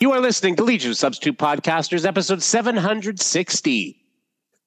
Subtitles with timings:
[0.00, 4.02] You are listening to Legion of Substitute Podcasters, episode 760.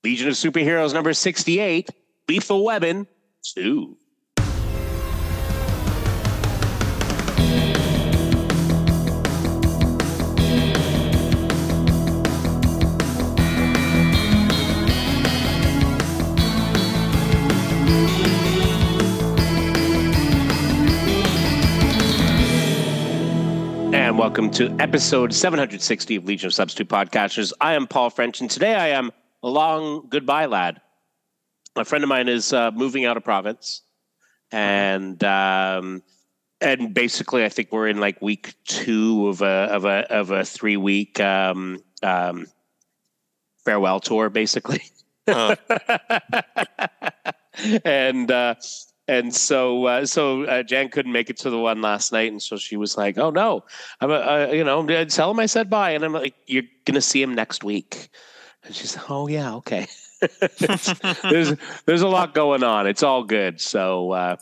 [0.04, 1.90] Legion of Superheroes number 68,
[2.30, 3.08] Lethal Webbin'
[3.56, 3.98] 2.
[24.14, 27.52] And welcome to episode 760 of Legion of Substitute Podcasters.
[27.60, 29.12] I am Paul French, and today I am
[29.42, 30.80] a long goodbye, lad.
[31.76, 33.82] A friend of mine is uh, moving out of province,
[34.52, 36.04] and um,
[36.62, 40.46] and basically, I think we're in like week two of a of a of a
[40.46, 42.46] three week um, um,
[43.66, 44.84] farewell tour, basically.
[45.26, 45.56] Oh.
[47.84, 48.54] and uh,
[49.08, 52.42] and so uh, so uh, Jan couldn't make it to the one last night, and
[52.42, 53.64] so she was like, "Oh no,
[54.00, 57.02] I'm uh, uh, you know tell him I said bye," and I'm like, "You're gonna
[57.02, 58.10] see him next week,"
[58.64, 59.88] and she's, "Oh yeah, okay."
[61.24, 62.88] there's there's a lot going on.
[62.88, 63.60] It's all good.
[63.60, 64.36] So uh,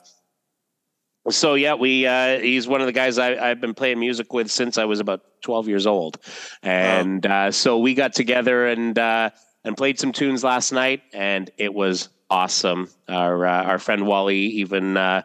[1.29, 4.49] so yeah, we uh, he's one of the guys I, I've been playing music with
[4.51, 6.17] since I was about 12 years old,
[6.63, 9.29] and uh, so we got together and uh,
[9.63, 12.89] and played some tunes last night, and it was awesome.
[13.07, 15.21] Our uh, our friend Wally even uh,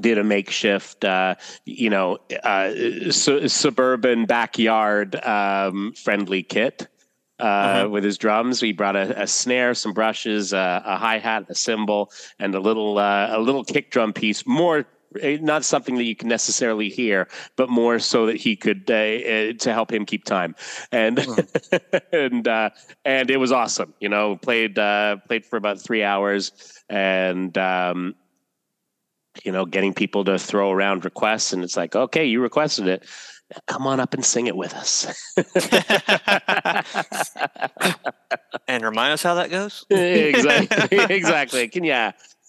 [0.00, 6.88] did a makeshift, uh, you know, uh, su- suburban backyard um, friendly kit.
[7.40, 7.88] Uh, Uh-huh.
[7.90, 11.54] With his drums, he brought a, a snare, some brushes, uh, a hi hat, a
[11.54, 14.46] cymbal, and a little uh, a little kick drum piece.
[14.46, 14.86] More
[15.22, 19.52] not something that you can necessarily hear, but more so that he could uh, uh,
[19.58, 20.54] to help him keep time.
[20.92, 21.26] And
[22.12, 22.70] and uh,
[23.04, 23.94] and it was awesome.
[24.00, 26.52] You know, played uh, played for about three hours,
[26.88, 28.14] and um,
[29.42, 33.04] you know, getting people to throw around requests, and it's like, okay, you requested it.
[33.66, 35.32] Come on up and sing it with us.
[38.66, 39.84] and remind us how that goes.
[39.90, 40.98] exactly.
[41.14, 41.68] exactly.
[41.68, 41.92] Can you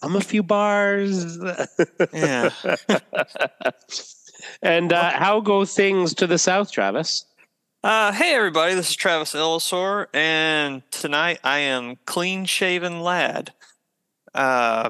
[0.01, 1.37] hum a few bars?
[2.13, 2.49] Yeah.
[4.61, 7.25] and uh, how go things to the south, Travis?
[7.83, 13.53] Uh, hey everybody, this is Travis Ellisor, and tonight I am clean shaven lad.
[14.33, 14.89] Uh,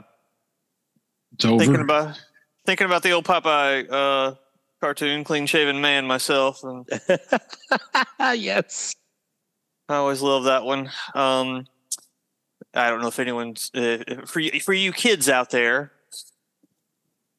[1.34, 1.60] It's over.
[1.60, 2.18] thinking about
[2.66, 4.36] thinking about the old Popeye uh,
[4.80, 6.88] cartoon, clean shaven man myself, and
[8.42, 8.96] yes.
[9.90, 10.90] I always love that one.
[11.14, 11.68] Um,
[12.76, 15.92] I don't know if anyone's uh, for you, for you kids out there.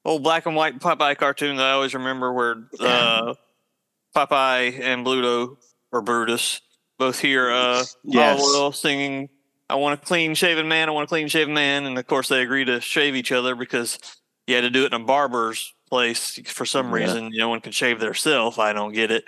[0.05, 3.35] Old black and white Popeye cartoon that I always remember, where uh,
[4.17, 5.57] Popeye and Bluto
[5.93, 6.61] or Brutus
[6.99, 8.41] both hear uh, Yes.
[8.73, 9.29] Singing,
[9.69, 12.29] "I want a clean shaven man, I want a clean shaven man," and of course
[12.29, 13.99] they agree to shave each other because
[14.47, 17.03] you had to do it in a barber's place for some Yeah.
[17.05, 17.31] reason.
[17.35, 18.59] No one could shave their self.
[18.61, 19.25] I don't get it.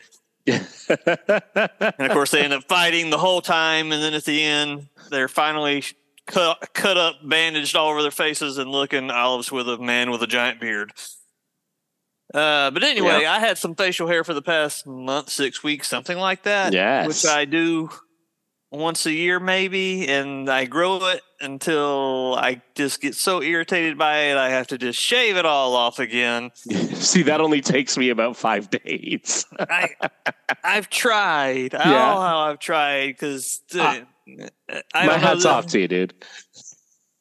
[0.49, 4.89] And of course, they end up fighting the whole time, and then at the end,
[5.11, 5.85] they're finally
[6.27, 10.23] cut, cut up, bandaged all over their faces, and looking olives with a man with
[10.23, 10.93] a giant beard.
[12.35, 16.19] Uh, but anyway, I had some facial hair for the past month, six weeks, something
[16.19, 16.73] like that.
[16.75, 17.07] Yes.
[17.07, 17.89] which I do
[18.71, 24.19] once a year, maybe, and I grow it until I just get so irritated by
[24.25, 26.51] it, I have to just shave it all off again.
[26.55, 29.47] See, that only takes me about five days.
[29.59, 29.91] I,
[30.63, 31.75] I've tried.
[31.75, 31.85] I Yeah.
[31.85, 34.01] don't know how I've tried because Ah.
[34.01, 34.05] I
[34.95, 36.15] My don't know hat's off to you, dude.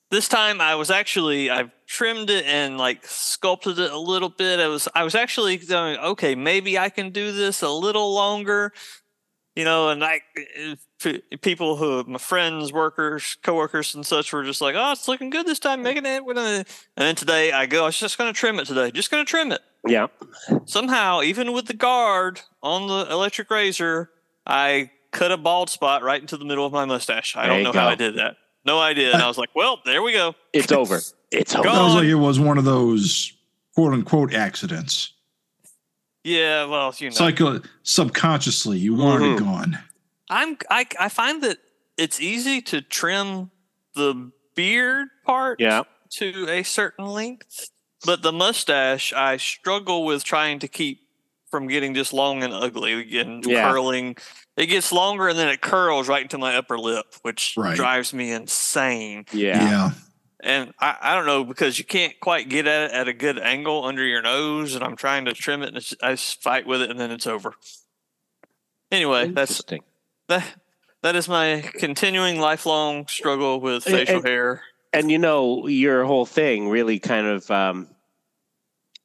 [0.10, 4.60] This time I was actually I've trimmed it and like sculpted it a little bit.
[4.60, 8.72] I was I was actually going okay maybe I can do this a little longer,
[9.58, 9.90] you know.
[9.90, 10.22] And I
[11.02, 15.30] p- people who my friends, workers, coworkers, and such were just like, oh, it's looking
[15.30, 16.24] good this time, making it.
[16.24, 19.26] And then today I go, I was just going to trim it today, just going
[19.26, 19.62] to trim it.
[19.86, 20.08] Yeah.
[20.66, 24.10] somehow, even with the guard on the electric razor,
[24.46, 27.36] I cut a bald spot right into the middle of my mustache.
[27.36, 27.88] I There don't you know how.
[27.90, 28.36] I did that.
[28.66, 29.14] No idea.
[29.14, 30.36] And I was like, well, there we go.
[30.52, 31.00] It's over.
[31.32, 31.64] It's over.
[31.64, 31.98] Go Sounds on.
[32.00, 33.32] like it was one of those
[33.76, 35.14] quote unquote accidents.
[36.28, 39.36] Yeah, well, you know, Psycho subconsciously, you wanted Mhm.
[39.36, 39.80] it gone.
[40.30, 41.60] I'm I I find that
[41.96, 43.50] it's easy to trim
[43.96, 45.84] the beard part Yeah.
[46.18, 47.70] to a certain length,
[48.06, 51.00] but the mustache I struggle with trying to keep
[51.50, 53.64] from getting just long and ugly and Yeah.
[53.72, 54.18] curling.
[54.58, 57.76] It gets longer and then it curls right into my upper lip, which Right.
[57.78, 59.26] drives me insane.
[59.32, 59.64] Yeah.
[59.64, 59.92] Yeah.
[60.40, 63.40] And I, I don't know because you can't quite get at it at a good
[63.40, 66.82] angle under your nose, and I'm trying to trim it, and it's, I fight with
[66.82, 67.54] it, and then it's over.
[68.92, 69.62] Anyway, that's
[70.28, 70.46] that.
[71.04, 74.62] That is my continuing lifelong struggle with facial and- hair.
[74.94, 77.88] and you know your whole thing really kind of um,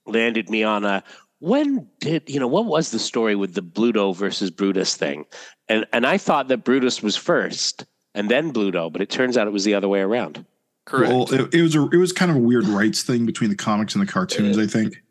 [0.07, 1.05] landed me on a
[1.39, 5.27] when did you know what was the story with the Bluto versus Brutus thing?
[5.69, 9.47] And and I thought that Brutus was first and then Bluto, but it turns out
[9.47, 10.45] it was the other way around.
[10.85, 11.13] Correct.
[11.13, 13.57] Well, it, it was a it was kind of a weird rights thing between the
[13.57, 14.59] comics and the cartoons.
[14.59, 15.03] I think.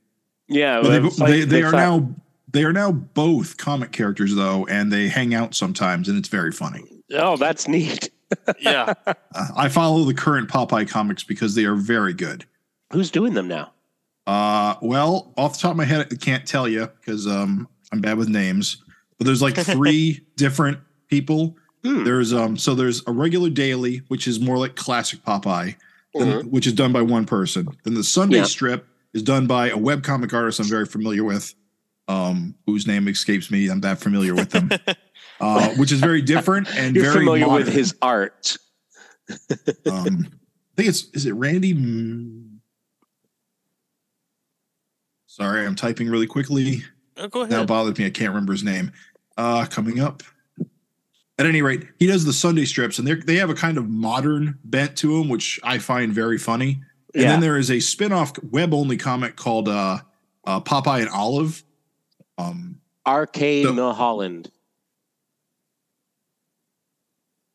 [0.47, 2.15] Yeah, But they, well, it's like they, they are thought- now
[2.51, 6.51] they are now both comic characters though, and they hang out sometimes, and it's very
[6.51, 6.83] funny.
[7.13, 8.09] Oh, that's neat.
[8.59, 8.93] yeah.
[9.05, 9.13] Uh,
[9.55, 12.45] I follow the current Popeye comics because they are very good.
[12.91, 13.71] Who's doing them now?
[14.27, 18.01] Uh, well, off the top of my head, I can't tell you because um, I'm
[18.01, 18.83] bad with names.
[19.17, 21.55] But there's like three different people.
[21.83, 22.03] Hmm.
[22.03, 25.75] There's um, so there's a regular daily, which is more like classic Popeye,
[26.13, 27.67] then- which is done by one person.
[27.83, 28.43] Then the Sunday Yeah.
[28.43, 31.53] strip is done by a webcomic artist I'm very familiar with,
[32.07, 33.67] um, whose name escapes me.
[33.69, 34.69] I'm that familiar with him.
[35.41, 37.65] uh, which is very different and You're very familiar modern.
[37.65, 38.57] with his art.
[39.89, 41.73] Um, I think it's is it Randy.
[45.27, 46.83] Sorry, I'm typing really quickly.
[47.17, 47.67] Oh, go Now ahead.
[47.67, 48.05] bothered me.
[48.05, 48.91] I can't remember his name.
[49.37, 50.23] Uh, coming up.
[51.39, 53.89] At any rate, he does the Sunday strips, and they they have a kind of
[53.89, 56.81] modern bent to them, which I find very funny.
[57.13, 57.31] And Yeah.
[57.31, 59.99] then there is a spin-off web-only comic called uh,
[60.45, 61.63] uh, Popeye and Olive.
[62.37, 63.63] Um, R.K.
[63.63, 64.47] So- Milholland.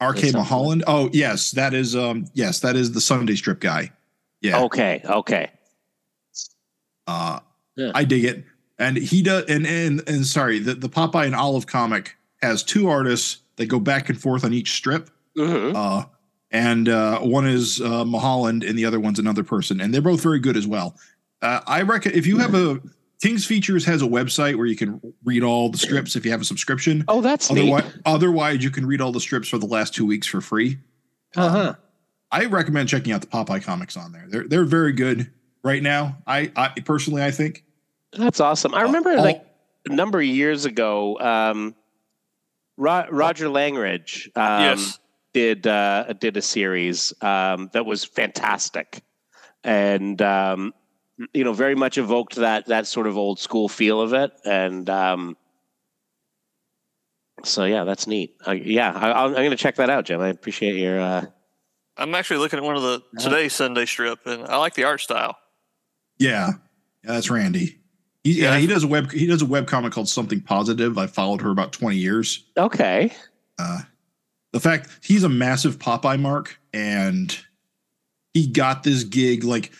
[0.00, 0.32] R.K.
[0.32, 0.82] Milholland.
[0.86, 3.90] Oh, yes, that is um, yes, that is the Sunday strip guy.
[4.42, 4.60] Yeah.
[4.64, 5.50] Okay, okay.
[7.06, 7.40] Uh,
[7.76, 7.92] Yeah.
[7.94, 8.44] I dig it.
[8.78, 12.88] And he does, and and and sorry, the, the Popeye and Olive comic has two
[12.88, 15.10] artists that go back and forth on each strip.
[15.36, 16.04] hmm Uh,
[16.52, 20.22] and uh, one is uh, Milholland, and the other one's another person, and they're both
[20.22, 20.96] very good as well.
[21.42, 22.80] Uh, I reckon if you have a
[23.22, 26.40] King's Features has a website where you can read all the strips if you have
[26.40, 27.04] a subscription.
[27.08, 27.62] Oh, that's neat.
[27.72, 30.78] Otherwise, otherwise, you can read all the strips for the last two weeks for free.
[31.34, 31.74] Uh-huh.
[32.30, 34.26] I recommend checking out the Popeye comics on there.
[34.28, 35.30] They're they're very good
[35.64, 36.18] right now.
[36.26, 37.64] I, I personally I think.
[38.12, 38.74] That's awesome.
[38.74, 39.44] I remember all- like
[39.88, 41.74] a number of years ago, um,
[42.76, 44.98] Ro- Roger Langridge um, yes.
[45.32, 49.02] did uh, did a series um, that was fantastic,
[49.64, 50.74] and um,
[51.32, 54.88] you know very much evoked that that sort of old school feel of it, and
[54.90, 55.36] um,
[57.44, 58.36] so yeah, that's neat.
[58.46, 60.20] Uh, yeah, I, I'm, I'm going to check that out, Jim.
[60.20, 61.00] I appreciate your.
[61.00, 61.26] Uh,
[61.96, 63.24] I'm actually looking at one of the Yeah.
[63.24, 65.36] today's Sunday strip, and I like the art style.
[66.18, 66.48] Yeah,
[67.04, 67.78] yeah, that's Randy.
[68.26, 70.98] He, yeah, he does a web he does a web comic called Something Positive.
[70.98, 72.42] I followed her about twenty years.
[72.56, 73.12] okay,
[73.56, 73.82] Uh,
[74.52, 77.38] the fact he's a massive Popeye mark, and
[78.34, 79.70] he got this gig like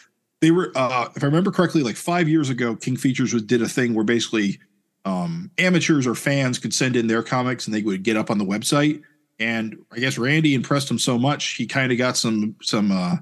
[0.40, 0.70] they were.
[0.76, 3.94] Uh, if I remember correctly, like five years ago, King Features was did a thing
[3.94, 4.60] where basically
[5.04, 8.38] um, amateurs or fans could send in their comics, and they would get up on
[8.38, 9.02] the website.
[9.40, 13.16] And I guess Randy impressed him so much, he kind of got some some uh,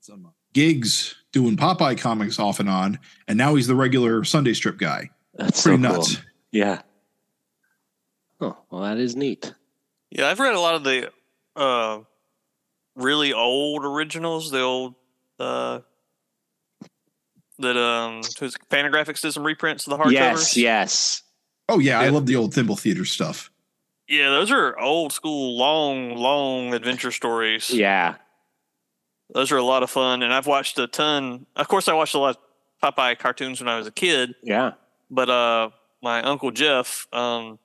[0.00, 2.98] some gigs doing Popeye comics off and on,
[3.28, 5.10] and now he's the regular Sunday strip guy.
[5.34, 5.96] that's so Pretty cool.
[5.98, 6.18] nuts.
[6.50, 6.80] Yeah.
[8.40, 9.52] Oh well, that is neat.
[10.10, 11.10] Yeah, I've read a lot of the
[11.54, 11.98] uh,
[12.94, 14.50] really old originals.
[14.50, 14.94] The old
[15.38, 15.80] uh,
[17.58, 20.12] that um, who's Fantagraphics did some reprints of the hardcovers.
[20.12, 21.22] Yes, yes.
[21.68, 23.50] Oh yeah, I love the old Thimble Theater stuff.
[24.08, 27.68] Yeah, those are old school, long, long adventure stories.
[27.68, 28.14] Yeah.
[29.34, 31.46] Those are a lot of fun, and I've watched a ton.
[31.56, 34.72] Of course, I watched a lot of Popeye cartoons when I was a kid, Yeah.
[35.10, 35.70] but uh,
[36.02, 37.58] my uncle Jeff, um,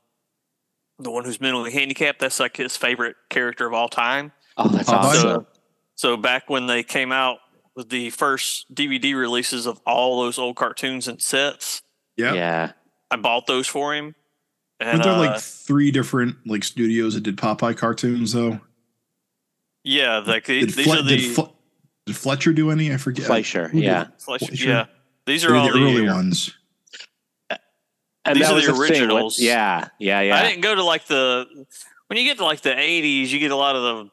[0.97, 4.31] the one who's mentally handicapped, that's like his favorite character of all time.
[4.57, 5.21] Oh, that's Oh, awesome.
[5.21, 5.47] So,
[5.95, 7.39] so back when they came out
[7.75, 11.81] with the first DVD releases of all those old cartoons and sets,
[12.18, 12.33] Yeah.
[12.33, 12.71] Yeah.
[13.11, 14.15] I bought those for him.
[14.80, 18.59] And Weren't there uh, like three different like studios that did Popeye cartoons though?
[19.83, 21.54] Yeah, like the- Did, these Fle- are the did, Fle-
[22.06, 22.94] did Fletcher do any?
[22.94, 23.26] I forget.
[23.26, 23.68] Fleischer.
[23.69, 24.07] Who Yeah.
[24.19, 24.68] Fleischer- Fleischer?
[24.69, 24.85] yeah,
[25.26, 26.56] these They are all the the, early ones.
[28.23, 29.40] And These are the the thing, what- originals.
[29.40, 29.88] yeah.
[29.97, 30.21] Yeah.
[30.21, 30.35] Yeah.
[30.38, 31.47] I didn't go to like the
[32.07, 34.11] when you get to like the eighties, you get a lot of the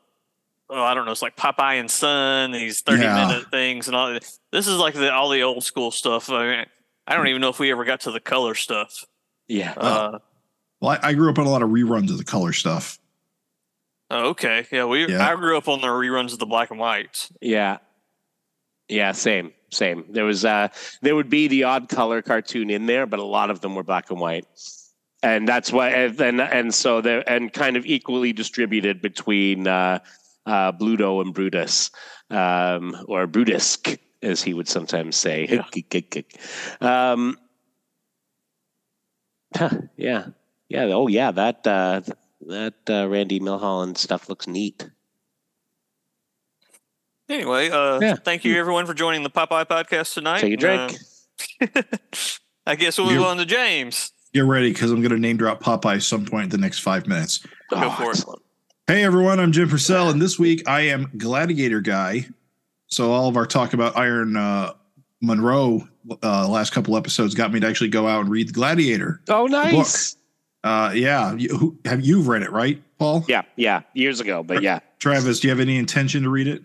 [0.71, 3.27] oh I don't know, it's like Popeye and Son, these thirty Yeah.
[3.29, 4.19] minute things and all.
[4.51, 6.31] This is like the, all the old school stuff.
[6.31, 6.67] I, mean,
[7.07, 9.05] I don't even know if we ever got to the color stuff.
[9.47, 9.73] yeah.
[9.77, 10.19] Uh,
[10.81, 12.99] Well, I, I grew up on a lot of reruns of the color stuff.
[14.11, 15.27] Oh, okay, yeah, we Yeah.
[15.29, 17.33] I grew up on the reruns of the black and whites.
[17.41, 17.79] Yeah.
[18.88, 19.12] Yeah.
[19.12, 19.53] Same.
[19.71, 20.07] Same.
[20.11, 20.69] There was uh
[21.03, 23.83] there would be the odd color cartoon in there, but a lot of them were
[23.83, 24.47] black and white.
[25.23, 29.99] And that's why and and, and so they're and kind of equally distributed between uh
[30.47, 31.91] uh Bluto and Brutus.
[32.31, 35.47] Um or Brutusk, as he would sometimes say.
[36.81, 37.37] um
[39.55, 40.29] huh, yeah.
[40.71, 40.85] Yeah.
[40.85, 42.00] Oh yeah, that uh
[42.49, 44.88] that uh, Randy Milholland stuff looks neat.
[47.28, 48.14] Anyway, uh, Yeah.
[48.17, 50.40] thank you everyone for joining the Popeye podcast tonight.
[50.40, 50.93] Take a drink.
[51.61, 51.83] Uh,
[52.67, 54.12] I guess we'll move You're- on to James.
[54.35, 57.07] Get ready because I'm going to name drop Popeye some point in the next five
[57.07, 57.47] minutes.
[57.71, 58.25] Go for it.
[58.28, 58.35] Oh.
[58.87, 62.26] Hey everyone, I'm Jim Purcell, and this week I am Gladiator Guy.
[62.87, 64.73] So all of our talk about Iron uh,
[65.21, 65.87] Munro
[66.23, 69.21] uh, last couple episodes got me to actually go out and read the Gladiator.
[69.28, 70.17] Oh, nice.
[70.65, 73.25] Uh, yeah, you, who, have you read it, right, Paul?
[73.29, 74.81] Yeah, yeah, years ago, but yeah.
[74.99, 76.62] Travis, do you have any intention to read it?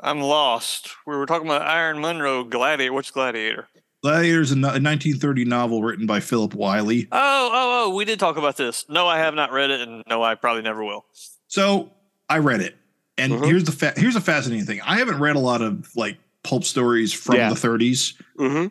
[0.00, 0.88] I'm lost.
[1.06, 2.92] We were talking about Iron Munro Gladiator.
[2.92, 3.68] What's Gladiator?
[4.02, 7.06] Gladiator is a, 1930 novel written by Philip Wylie.
[7.12, 8.86] Oh, oh, oh, we did talk about this.
[8.88, 11.04] No, I have not read it, and no, I probably never will.
[11.48, 11.90] So
[12.30, 12.76] I read it,
[13.18, 13.44] and Mhm.
[13.46, 14.80] here's the fa- here's a fascinating thing.
[14.82, 17.50] I haven't read a lot of like pulp stories from Yeah.
[17.50, 18.14] the 30s.
[18.38, 18.66] hmm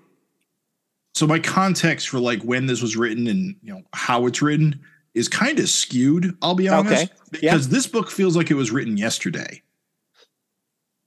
[1.17, 4.79] so my context for like when this was written and you know how it's written
[5.13, 7.13] is kind of skewed i'll be honest Okay.
[7.31, 9.61] because this book feels like it was written yesterday.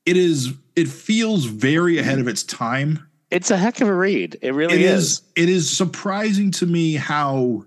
[0.06, 3.06] It is it feels very ahead of its time.
[3.30, 4.36] It's a heck of a read.
[4.42, 5.02] It really it is.
[5.04, 5.22] is.
[5.36, 7.64] It is surprising to me how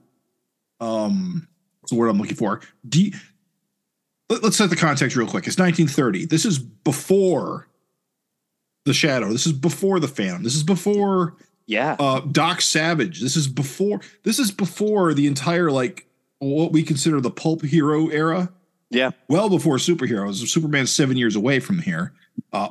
[0.81, 1.47] um
[1.79, 2.59] what's the word i'm looking for?
[2.87, 3.13] Do you-
[4.29, 5.47] let's set the context real quick.
[5.47, 7.67] It's 1930 this is before
[8.85, 9.31] the shadow.
[9.31, 10.43] This is before the phantom.
[10.43, 11.95] This is before Yeah.
[11.99, 13.21] uh Doc Savage.
[13.21, 16.05] This is before this is before the entire like
[16.39, 18.51] what we consider the pulp hero era.
[18.89, 19.11] Yeah.
[19.29, 20.35] Well before superheroes.
[20.47, 22.13] Superman's seven years away from here.
[22.51, 22.69] Uh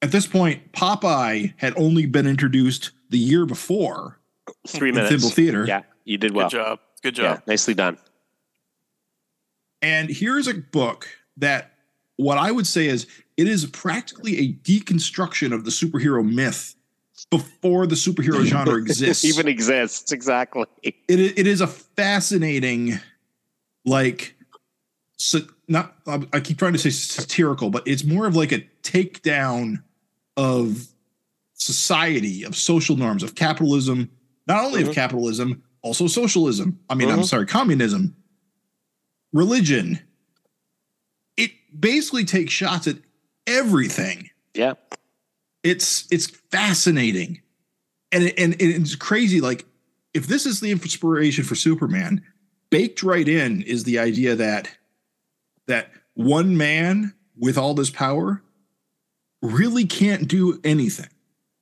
[0.00, 4.20] at this point, Popeye had only been introduced the year before
[4.66, 5.10] Three in minutes.
[5.12, 5.64] Thimble Theater.
[5.66, 6.48] Yeah, you did Good well.
[6.48, 6.78] job.
[7.02, 7.42] Good Yeah, job.
[7.46, 7.98] nicely done.
[9.82, 11.72] And here's a book that
[12.16, 16.74] what I would say is it is practically a deconstruction of the superhero myth
[17.26, 19.24] before the superhero genre exists.
[19.24, 20.64] Even exists exactly.
[20.82, 22.98] it it is a fascinating
[23.84, 24.34] like
[25.16, 25.94] so not
[26.32, 29.82] I keep trying to say satirical but it's more of like a takedown
[30.36, 30.86] of
[31.54, 34.10] society of social norms of capitalism
[34.46, 34.94] not only of Mhm.
[34.94, 37.24] capitalism also socialism i mean i'm Mhm.
[37.26, 38.14] sorry communism
[39.32, 39.98] religion
[41.36, 42.96] it basically takes shots at
[43.46, 44.74] everything Yeah.
[45.62, 47.40] It's it's fascinating
[48.12, 49.66] and it, and it's crazy like
[50.14, 52.22] if this is the inspiration for superman
[52.70, 54.70] baked right in is the idea that
[55.66, 58.42] that one man with all this power
[59.42, 61.08] really can't do anything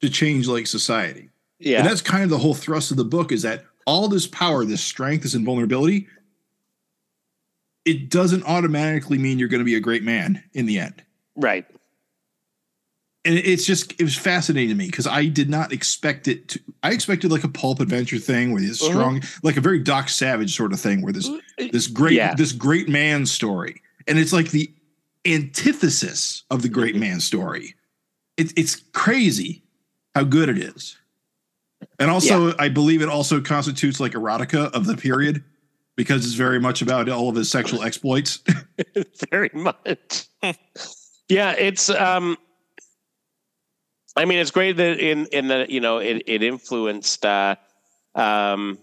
[0.01, 1.79] to change like society Yeah.
[1.79, 4.65] and that's kind of the whole thrust of the book is that all this power
[4.65, 6.07] this strength this invulnerability
[7.85, 11.03] it doesn't automatically mean you're going to be a great man in the end
[11.37, 11.67] right.
[13.27, 16.61] And it's just it was fascinating to me because I did not expect it to.
[16.83, 18.93] I expected like a pulp adventure thing where this Uh-huh.
[18.93, 21.29] strong, like a very Doc Savage sort of thing, where this
[21.73, 22.35] this great Yeah.
[22.35, 24.71] this great man story, and it's like the
[25.27, 27.01] antithesis of the great Mhm.
[27.01, 27.75] man story.
[28.37, 29.63] It, it's crazy
[30.15, 30.97] how good it is,
[31.99, 35.43] and also I believe it also constitutes like erotica of the period
[35.97, 38.41] because it's very much about all of his sexual exploits.
[39.31, 40.27] Very much.
[41.29, 42.37] yeah, it's um
[44.17, 47.57] I mean it's great that in in the you know it it influenced uh
[48.15, 48.79] um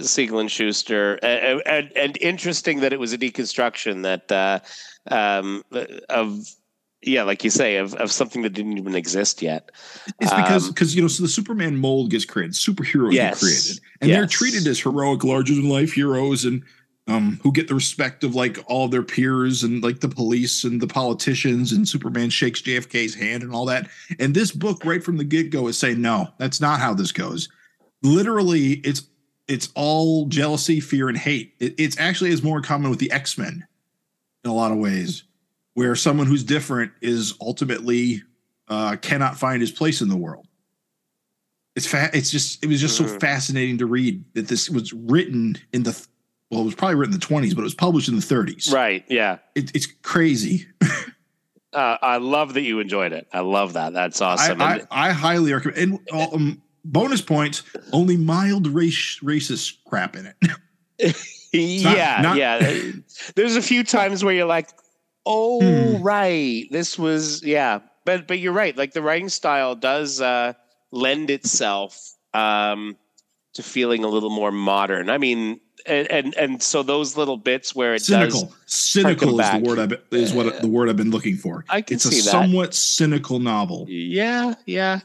[0.00, 4.60] Siegel and Shuster and, and and interesting that it was a deconstruction that uh
[5.14, 5.62] um
[6.08, 6.46] of
[7.02, 9.70] yeah like you say of of something that didn't even exist yet.
[10.20, 13.40] It's because Um, because you know so the Superman mold gets created, superheroes Yes.
[13.40, 16.62] get created, and they're treated as heroic, larger than life heroes, and
[17.08, 20.80] um, who get the respect of like all their peers and like the police and
[20.80, 21.72] the politicians.
[21.72, 23.88] And Superman shakes JFK's hand and all that.
[24.18, 27.12] And this book, right from the get go, is saying no, that's not how this
[27.12, 27.48] goes.
[28.02, 29.02] Literally, it's
[29.48, 31.54] it's all jealousy, fear, and hate.
[31.58, 33.66] It, it's actually is more common with the X Men
[34.44, 35.24] in a lot of ways,
[35.74, 38.22] where someone who's different is ultimately
[38.68, 40.46] uh, cannot find his place in the world.
[41.74, 43.20] It's fa- It's just it was just so Mhm.
[43.20, 46.06] fascinating to read that this was written in the
[46.52, 48.70] well, it was probably written in the twenties, but it was published in the thirties.
[48.72, 49.38] Right, yeah.
[49.56, 50.66] It, it's crazy.
[51.74, 53.26] Uh, I love that you enjoyed it.
[53.32, 53.94] I love that.
[53.94, 54.60] That's awesome.
[54.60, 56.00] I, And- I highly recommend.
[56.12, 57.62] And um, bonus points:
[57.94, 60.36] only mild race racist crap in it.
[61.82, 62.76] not- yeah, not- yeah.
[63.36, 64.68] There's a few times where you're like,
[65.24, 65.62] "Oh,
[65.96, 66.02] Hmm.
[66.02, 68.76] right, this was yeah." But but you're right.
[68.76, 70.52] Like the writing style does uh,
[70.90, 71.98] lend itself
[72.34, 72.98] um,
[73.54, 75.10] to feeling a little more modern.
[75.10, 79.46] I mean, and and, and so those little bits where it cynical, does, cynical is
[79.46, 79.62] back.
[79.62, 81.64] the word I've, is what the word I've been looking for.
[81.68, 82.16] I can It's a that.
[82.16, 83.86] somewhat cynical novel.
[83.88, 85.00] Yeah, yeah.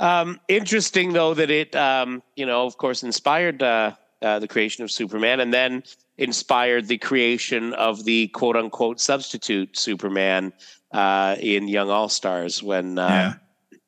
[0.00, 4.84] Um, interesting though that it, um, you know, of course, inspired uh, uh, the creation
[4.84, 5.82] of Superman, and then
[6.18, 10.52] inspired the creation of the quote unquote substitute Superman
[10.92, 13.34] uh, in Young All Stars when uh,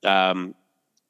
[0.02, 0.30] yeah.
[0.30, 0.54] um,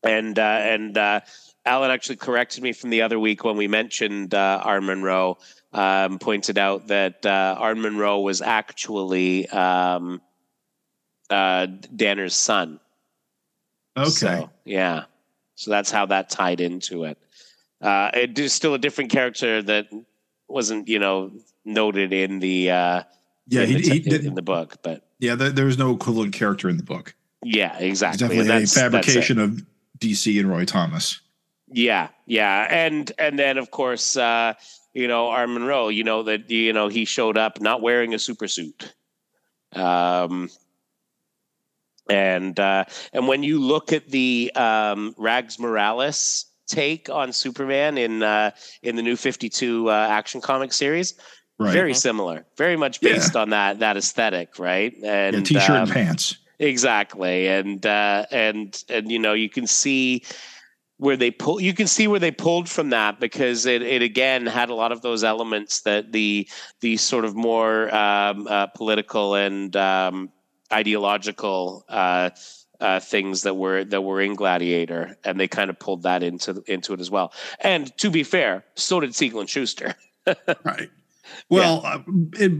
[0.06, 1.20] and uh, and uh,
[1.64, 5.38] Alan actually corrected me from the other week when we mentioned uh, Arn Munro.
[5.72, 10.22] Um, pointed out that uh, Arn Munro was actually um,
[11.28, 12.80] uh, Danner's son.
[13.96, 14.10] Okay.
[14.10, 15.04] So, yeah.
[15.56, 17.18] So that's how that tied into it.
[17.82, 19.88] Uh, it is still a different character that
[20.48, 21.32] wasn't, you know,
[21.64, 23.02] noted in the uh,
[23.48, 24.24] yeah, in, he, the, he te- did.
[24.24, 27.14] in the book, but yeah, there, there was no equivalent character in the book.
[27.42, 28.38] yeah, It's exactly.
[28.38, 29.62] And definitely a fabrication of
[29.98, 31.20] DC and Roy Thomas.
[31.68, 34.54] Yeah, yeah, and and then of course, uh,
[34.94, 35.88] you know, Arn Munro.
[35.88, 38.94] You know that you know he showed up not wearing a super suit.
[39.72, 40.48] Um,
[42.08, 48.22] and uh, and when you look at the um, Rags Morales take on Superman in
[48.22, 51.14] uh, in the new Fifty Two uh, Action Comic series,
[51.58, 51.72] Right.
[51.72, 53.14] very similar, very much Yeah.
[53.14, 54.94] based on that that aesthetic, right?
[55.02, 56.36] And yeah, t-shirt um, and pants.
[56.58, 60.22] Exactly, and uh, and and you know you can see
[60.98, 61.60] where they pull.
[61.60, 64.90] You can see where they pulled from that because it, it again had a lot
[64.90, 66.48] of those elements that the
[66.80, 70.30] the sort of more um, uh, political and um,
[70.72, 72.30] ideological uh,
[72.80, 76.62] uh, things that were that were in Gladiator, and they kind of pulled that into
[76.66, 77.34] into it as well.
[77.60, 79.94] And to be fair, so did Siegel and Shuster.
[80.64, 80.90] Right.
[81.50, 81.98] Well, uh,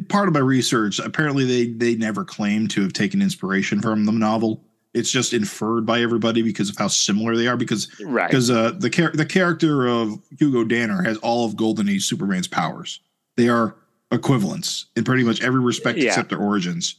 [0.09, 4.13] part of my research, apparently they they never claim to have taken inspiration from the
[4.13, 4.63] novel.
[4.95, 7.57] It's just inferred by everybody because of how similar they are.
[7.57, 8.29] Because Right.
[8.31, 12.49] because uh, the char- the character of Hugo Danner has all of Golden Age Superman's
[12.49, 13.01] powers.
[13.37, 13.77] They are
[14.13, 16.09] equivalents in pretty much every respect Yeah.
[16.09, 16.95] except their origins.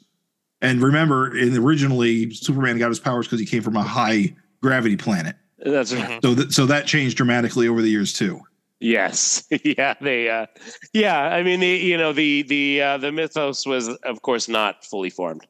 [0.62, 4.96] And remember, in originally Superman got his powers because he came from a high gravity
[4.98, 5.36] planet.
[5.64, 6.20] That's right.
[6.24, 8.42] So that so that changed dramatically over the years too.
[8.80, 10.46] Yes, yeah, they, uh,
[10.94, 11.20] yeah.
[11.20, 15.10] I mean, the, you know, the the uh, the mythos was, of course, not fully
[15.10, 15.48] formed.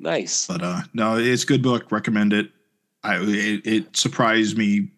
[0.00, 0.46] Nice.
[0.46, 1.90] But uh no, it's a good book.
[1.90, 2.50] Recommend it.
[3.02, 4.90] I it, it surprised me.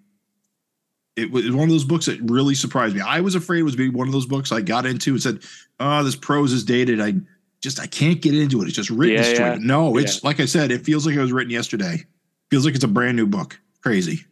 [1.16, 3.00] It was one of those books that really surprised me.
[3.00, 5.40] I was afraid it was being one of those books I got into and said,
[5.78, 7.00] "Oh, this prose is dated.
[7.00, 7.14] I
[7.62, 8.66] just I can't get into it.
[8.66, 9.58] It's just written Yeah, straight." yeah.
[9.60, 10.70] No, it's like I said.
[10.70, 12.04] It feels like it was written yesterday.
[12.50, 13.58] Feels like it's a brand new book.
[13.82, 14.24] Crazy.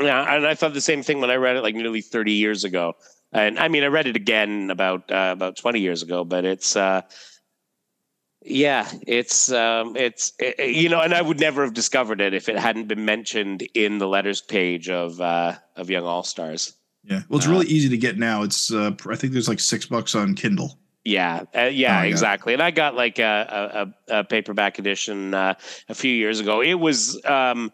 [0.00, 2.64] Yeah, and I thought the same thing when I read it like nearly thirty years
[2.64, 2.94] ago.
[3.32, 6.76] And I mean, I read it again about uh, about twenty years ago, but it's.
[6.76, 7.02] Uh,
[8.42, 12.48] yeah, it's um, it's eh, you know, and I would never have discovered it if
[12.48, 16.74] it hadn't been mentioned in the letters page of uh, of Young All Stars.
[17.02, 17.22] Yeah.
[17.28, 18.42] Well, it's Uh, really easy to get now.
[18.44, 20.78] It's uh I think there's like six bucks on Kindle.
[21.04, 22.52] Yeah, uh, yeah, Oh, exactly.
[22.52, 25.54] And I got like a, a, a paperback edition uh,
[25.88, 26.60] a few years ago.
[26.60, 27.72] It was um,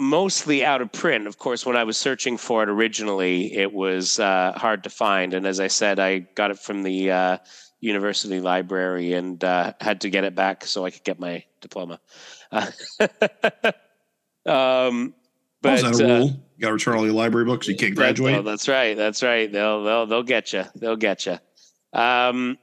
[0.00, 1.26] mostly out of print.
[1.26, 5.34] Of course, when I was searching for it originally, it was uh, hard to find.
[5.34, 7.36] And as I said, I got it from the uh,
[7.80, 12.00] university library and uh, had to get it back so I could get my diploma.
[14.46, 15.14] Uh, um,
[15.62, 16.28] Oh, but that a rule?
[16.56, 17.68] You got to return all your library books.
[17.68, 18.34] You can't that- graduate.
[18.34, 18.96] oh, that's right.
[18.96, 19.52] That's right.
[19.52, 20.64] They'll they'll they'll get you.
[20.74, 21.38] They'll get you.
[21.92, 22.56] Um,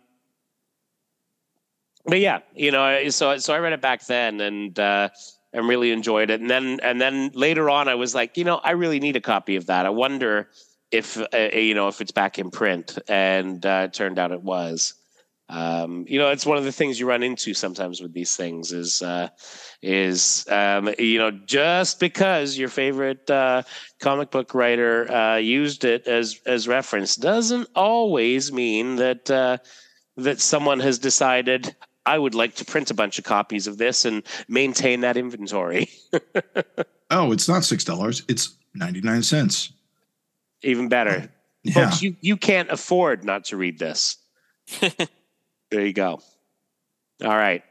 [2.05, 5.09] but yeah, you know, so so I read it back then and uh,
[5.57, 6.39] and really enjoyed it.
[6.39, 9.21] And then and then later on, I was like, you know, I really need a
[9.21, 9.85] copy of that.
[9.85, 10.49] I wonder
[10.91, 12.97] if uh, you know if it's back in print.
[13.07, 14.93] And uh, it turned out it was.
[15.49, 18.71] Um, you know, it's one of the things you run into sometimes with these things
[18.71, 19.29] is uh,
[19.81, 23.63] is um, you know just because your favorite uh,
[23.99, 29.57] comic book writer uh, used it as as reference doesn't always mean that uh,
[30.17, 31.75] that someone has decided
[32.07, 35.89] I would like to print a bunch of copies of this and maintain that inventory.
[37.11, 38.23] oh, it's not six dollars.
[38.29, 39.73] It's ninety nine cents.
[40.63, 41.29] Even better,
[41.63, 41.73] Yeah.
[41.89, 42.01] folks.
[42.01, 44.17] You you can't afford not to read this.
[44.79, 46.21] there you go.
[47.23, 47.63] All right.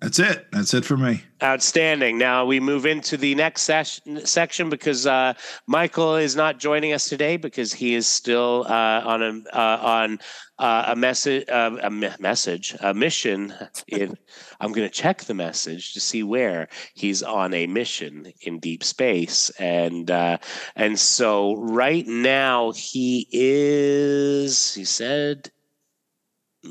[0.00, 0.46] That's it.
[0.52, 1.22] That's it for me.
[1.42, 2.18] Outstanding.
[2.18, 5.32] Now we move into the next ses- section because uh,
[5.66, 10.18] Michael is not joining us today because he is still uh, on a uh, on
[10.58, 13.54] uh, a message uh, a me- message a mission.
[13.88, 14.18] In
[14.60, 18.84] I'm going to check the message to see where he's on a mission in deep
[18.84, 20.36] space, and uh,
[20.74, 24.74] and so right now he is.
[24.74, 25.50] He said.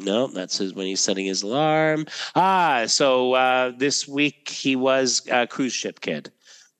[0.03, 2.05] No, that's his when he's setting his alarm.
[2.35, 6.31] Ah, so uh, this week he was a cruise ship kid.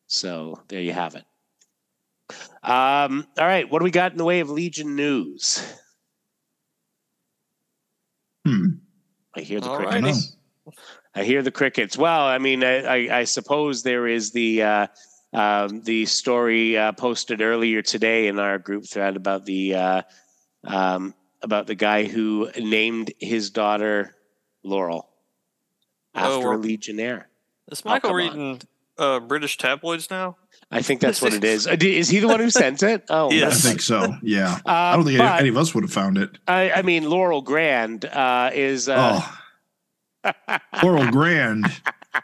[0.08, 1.23] So there you have it.
[2.63, 5.63] Um, all right, what do we got in the way of Legion news?
[8.45, 8.65] Hmm.
[9.36, 10.38] I hear the All crickets.
[10.67, 10.71] I
[11.15, 11.97] I hear the crickets.
[11.97, 14.88] Well, I mean, I, I, I suppose there is the uh,
[15.34, 20.01] um, the story uh, posted earlier today in our group thread about the uh,
[20.65, 21.13] um,
[21.45, 24.13] about the guy who named his daughter
[24.63, 25.08] Laurel
[26.17, 27.29] Oh, after a Legionnaire.
[27.71, 28.25] Is Michael come on.
[28.25, 28.62] reading
[28.97, 30.38] uh, British tabloids now?
[30.71, 31.67] I think that's what it is.
[31.67, 33.03] Uh, Is he the one who sent it?
[33.10, 33.63] Oh, Yes.
[33.65, 34.15] I think so.
[34.23, 34.55] Yeah.
[34.65, 36.38] Uh, I don't think but- any, any of us would have found it.
[36.47, 38.89] I, I mean, Laurel Grand uh, is.
[38.89, 39.21] Uh,
[40.25, 40.31] oh,
[40.84, 41.65] Laurel Grand,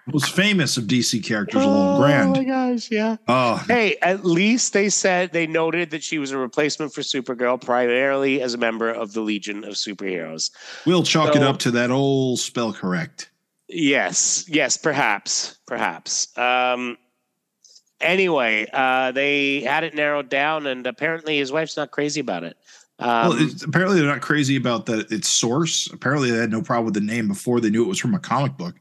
[0.07, 2.47] most famous of DC characters, Laurel Oh my Grand.
[2.47, 3.17] gosh, yeah.
[3.27, 7.59] Oh, Hey, at least they said they noted that she was a replacement for Supergirl,
[7.59, 10.51] primarily as a member of the Legion of Superheroes.
[10.85, 13.29] we'll chalk it up to that old spell correct.
[13.67, 16.37] Yes, yes, perhaps, perhaps.
[16.37, 16.97] Um,
[17.99, 22.57] anyway, uh, they had it narrowed down, and apparently his wife's not crazy about it.
[22.99, 25.89] Um, well, it's, apparently they're not crazy about the its source.
[25.91, 28.19] Apparently they had no problem with the name before they knew it was from a
[28.19, 28.75] comic book,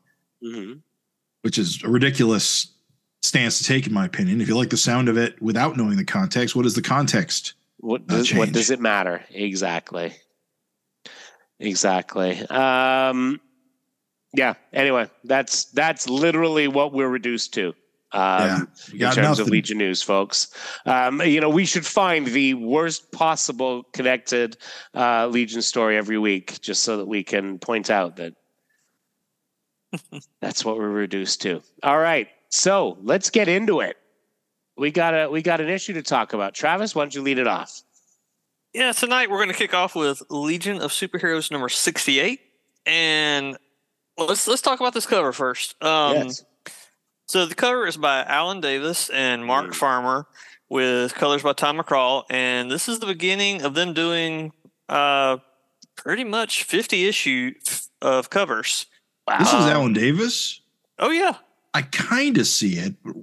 [0.45, 0.81] mhm.
[1.43, 2.73] Which is a ridiculous
[3.23, 4.41] stance to take, in my opinion.
[4.41, 7.55] If you like the sound of it without knowing the context, what is the context?
[7.79, 9.25] What does, what does it matter?
[9.31, 10.15] Exactly.
[11.59, 12.41] Exactly.
[12.49, 13.41] Um,
[14.35, 14.55] yeah.
[14.73, 17.75] Anyway, that's that's literally what we're reduced to.
[18.13, 19.49] Um, yeah, in terms of.
[19.49, 20.53] Legion news, folks.
[20.85, 24.57] Um, you know, we should find the worst possible connected
[24.95, 28.35] uh, Legion story every week, just so that we can point out that
[30.41, 31.63] that's what we're reduced to.
[31.83, 33.97] All right, so let's get into it.
[34.77, 36.55] We got a we got an issue to talk about.
[36.55, 37.83] Travis, why don't you lead it off?
[38.73, 42.41] Yeah, tonight we're going to kick off with Legion of Superheroes number 68.
[42.87, 43.59] And
[44.17, 45.75] let's let's talk about this cover first.
[45.83, 46.45] Um, yes.
[47.27, 49.75] So the cover is by Alan Davis and Mark Mm.
[49.75, 50.27] Farmer
[50.69, 52.25] with colors by Tom McCraw.
[52.31, 54.53] And this is the beginning of them doing
[54.89, 55.39] uh,
[55.97, 57.53] pretty much 50 issue
[58.01, 58.87] of covers.
[59.39, 60.61] This is Um, Alan Davis.
[60.99, 61.37] Oh, yeah.
[61.73, 62.95] I kind of see it.
[63.05, 63.15] but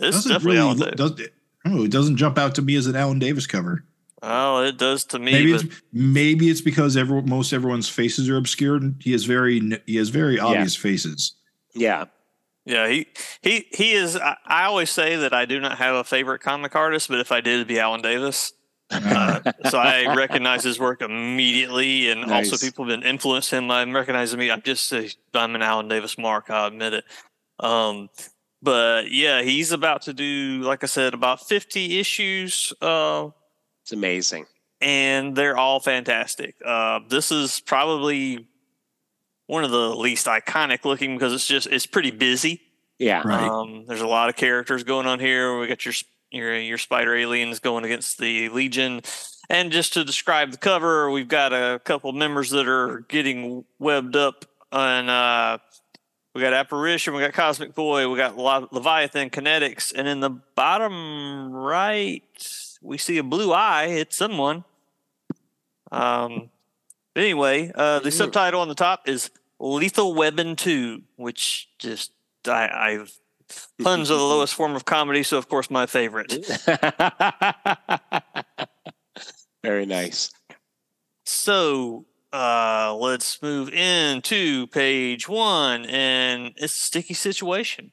[0.00, 1.12] This is doesn't definitely really Alan does,
[1.64, 3.84] I don't know, it doesn't jump out to me as an Alan Davis cover.
[4.22, 5.32] Oh, it does to me.
[5.32, 8.96] Maybe but it's maybe it's because every, most everyone's faces are obscured.
[9.00, 11.34] He has very he has very obvious faces.
[11.74, 12.06] Yeah.
[12.64, 13.06] Yeah, he
[13.42, 14.16] he he is.
[14.16, 17.30] I, I always say that I do not have a favorite comic artist, but if
[17.30, 18.52] I did, it'd be Alan Davis.
[18.90, 22.52] Uh, so I recognize his work immediately, and Nice.
[22.52, 23.70] also people have been influenced him.
[23.70, 24.50] I'm recognizing me.
[24.50, 26.50] I'm just a, I'm an Alan Davis mark.
[26.50, 27.04] I admit it.
[27.60, 28.08] Um,
[28.62, 32.72] but yeah, he's about to do, like I said, about 50 issues.
[32.80, 33.28] Uh,
[33.82, 34.46] It's amazing.
[34.80, 36.54] and they're all fantastic.
[36.64, 38.46] Uh, this is probably
[39.46, 42.60] one of the least iconic looking because it's just it's pretty busy.
[42.98, 43.22] Yeah.
[43.24, 43.42] Right.
[43.48, 45.58] Um, there's a lot of characters going on here.
[45.58, 45.94] We got your
[46.30, 49.02] your your spider aliens going against the Legion,
[49.48, 54.16] and just to describe the cover, we've got a couple members that are getting webbed
[54.16, 55.58] up, and uh,
[56.34, 61.52] we got apparition, we got cosmic boy, we got Leviathan Kinetix, and in the bottom
[61.52, 62.22] right,
[62.82, 63.86] we see a blue eye.
[63.86, 64.64] It's someone.
[65.90, 66.50] Um.
[67.14, 72.12] Anyway, uh, the subtitle on the top is Lethal Webbin' 2, which just
[72.46, 73.18] I, I've
[73.82, 76.32] puns are the lowest form of comedy, so of course my favorite.
[79.62, 80.30] Very nice.
[81.24, 87.92] So uh, let's move into page one, and it's a sticky situation.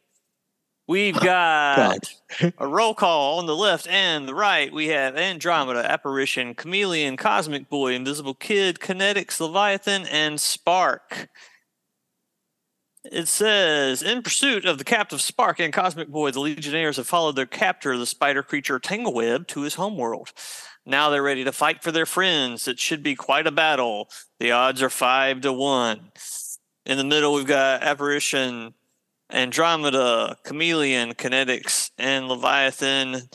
[0.88, 2.14] We've got
[2.58, 4.72] a roll call on the left and the right.
[4.72, 11.30] We have Andromeda, Apparition, Chameleon, Cosmic Boy, Invisible Kid, Kinetix, Leviathan, and Spark.
[13.12, 17.36] It says, in pursuit of the captive Spark and Cosmic Boy, the Legionnaires have followed
[17.36, 20.32] their captor, the spider creature Tangleweb, to his homeworld.
[20.86, 22.68] Now they're ready to fight for their friends.
[22.68, 24.10] It should be quite a battle.
[24.40, 26.12] The odds are five to one.
[26.86, 28.74] In the middle, we've got Apparition,
[29.30, 33.30] Andromeda, Chameleon, Kinetix, and Leviathan.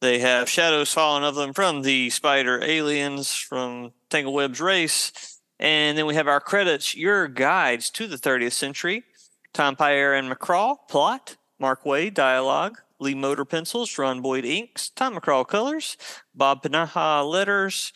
[0.00, 5.33] They have shadows falling of them from the spider aliens from Tangleweb's race.
[5.58, 9.04] And then we have our credits, your guides to the 30th century.
[9.52, 11.36] Tom Peyer and McCraw, plot.
[11.60, 12.78] Mark Waid, dialogue.
[12.98, 13.96] Lee Moder pencils.
[13.96, 14.88] Ron Boyd inks.
[14.90, 15.96] Tom McCraw colors.
[16.34, 17.92] Bob Pinaha letters.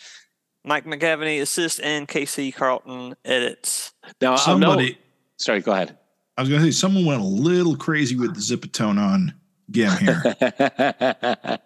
[0.65, 3.93] Mike McAvennie assist and KC Carlton edits.
[4.21, 4.99] Now, Somebody, Somebody.
[5.37, 5.99] Sorry, go ahead.
[6.37, 9.35] I was going to say, someone went a little crazy with the zipatone on
[9.71, 10.23] Gim here.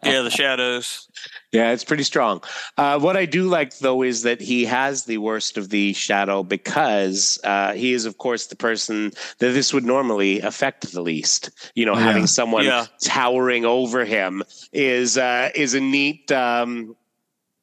[0.05, 1.09] Yeah, the shadows.
[1.53, 2.43] Yeah, it's pretty strong.
[2.79, 6.43] Uh, what I do like, though, is that he has the worst of the shadow
[6.43, 11.51] because uh, he is, of course, the person that this would normally affect the least.
[11.75, 12.87] You know, Oh, having someone Yeah.
[13.03, 16.33] towering over him is uh, is a neat.
[16.33, 16.97] Um,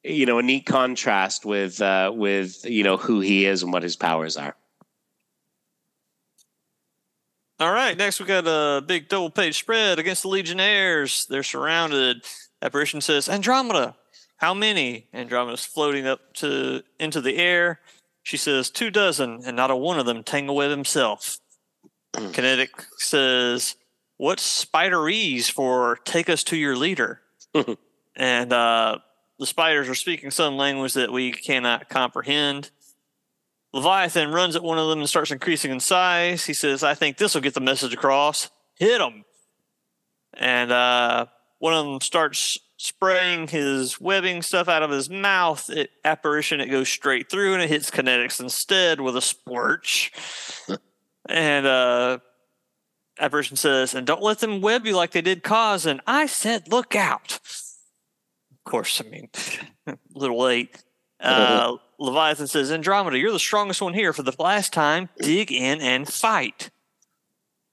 [0.02, 3.82] you know, a neat contrast with uh, with you know who he is and what
[3.82, 4.54] his powers are.
[7.58, 11.26] All right, next we got a big double page spread against the Legionnaires.
[11.28, 12.24] They're surrounded.
[12.62, 13.96] Apparition says, Andromeda,
[14.36, 15.08] How many?
[15.12, 17.80] Andromeda's floating up to into the air.
[18.22, 21.38] She says, Two dozen, and not a one of them Tangleweb himself.
[22.12, 23.76] Kinetic says,
[24.16, 27.22] What's spiderese for take us to your leader?
[28.16, 28.98] and uh,
[29.38, 32.70] the spiders are speaking some language that we cannot comprehend.
[33.72, 36.44] Leviathan runs at one of them and starts increasing in size.
[36.44, 38.50] He says, I think this will get the message across.
[38.74, 39.24] Hit him.
[40.34, 41.26] And uh,
[41.60, 45.68] one of them starts spraying his webbing stuff out of his mouth.
[45.68, 50.10] It apparition, it goes straight through and it hits Kinetix instead with a splurch.
[51.28, 52.18] and uh,
[53.18, 55.84] apparition says, and don't let them web you like they did Cos.
[55.84, 57.32] And I said, look out.
[57.32, 59.28] Of course, I mean,
[59.86, 60.82] a little late.
[61.20, 64.14] Uh, Leviathan says, Andromeda, you're the strongest one here.
[64.14, 66.70] For the last time, dig in and fight.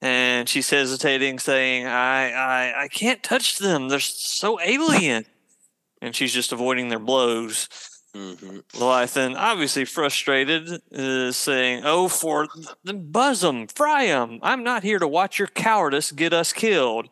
[0.02, 3.90] And she's hesitating, saying, I, I, I can't touch them.
[3.90, 5.26] They're so alien.
[6.02, 7.68] And she's just avoiding their blows.
[8.16, 8.64] Mhm.
[8.80, 12.48] Leviathan, obviously frustrated, is saying, Oh, for
[12.84, 14.40] the fry them.
[14.42, 17.10] I'm not here to watch your cowardice get us killed.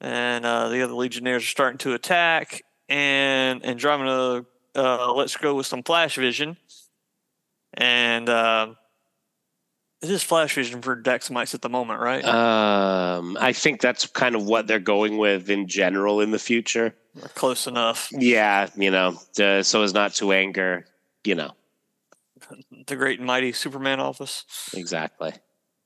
[0.00, 2.62] And uh, the other legionnaires are starting to attack.
[2.88, 4.44] And Andromeda
[4.76, 6.56] uh, lets go with some flash vision.
[7.74, 8.74] And uh,
[10.02, 12.24] it is flash vision for Daxamites at the moment, right?
[12.24, 16.94] Um, I think that's kind of what they're going with in general in the future.
[17.34, 18.08] Close enough.
[18.12, 20.86] Yeah, you know, uh, so as not to anger,
[21.24, 21.52] you know,
[22.86, 24.44] The great and mighty Superman office.
[24.74, 25.32] exactly.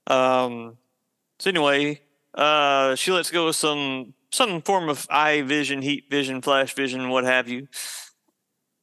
[0.08, 0.76] Um,
[1.38, 2.00] so anyway,
[2.34, 7.08] uh, she lets go of some some form of eye vision, heat vision, flash vision,
[7.10, 7.68] what have you.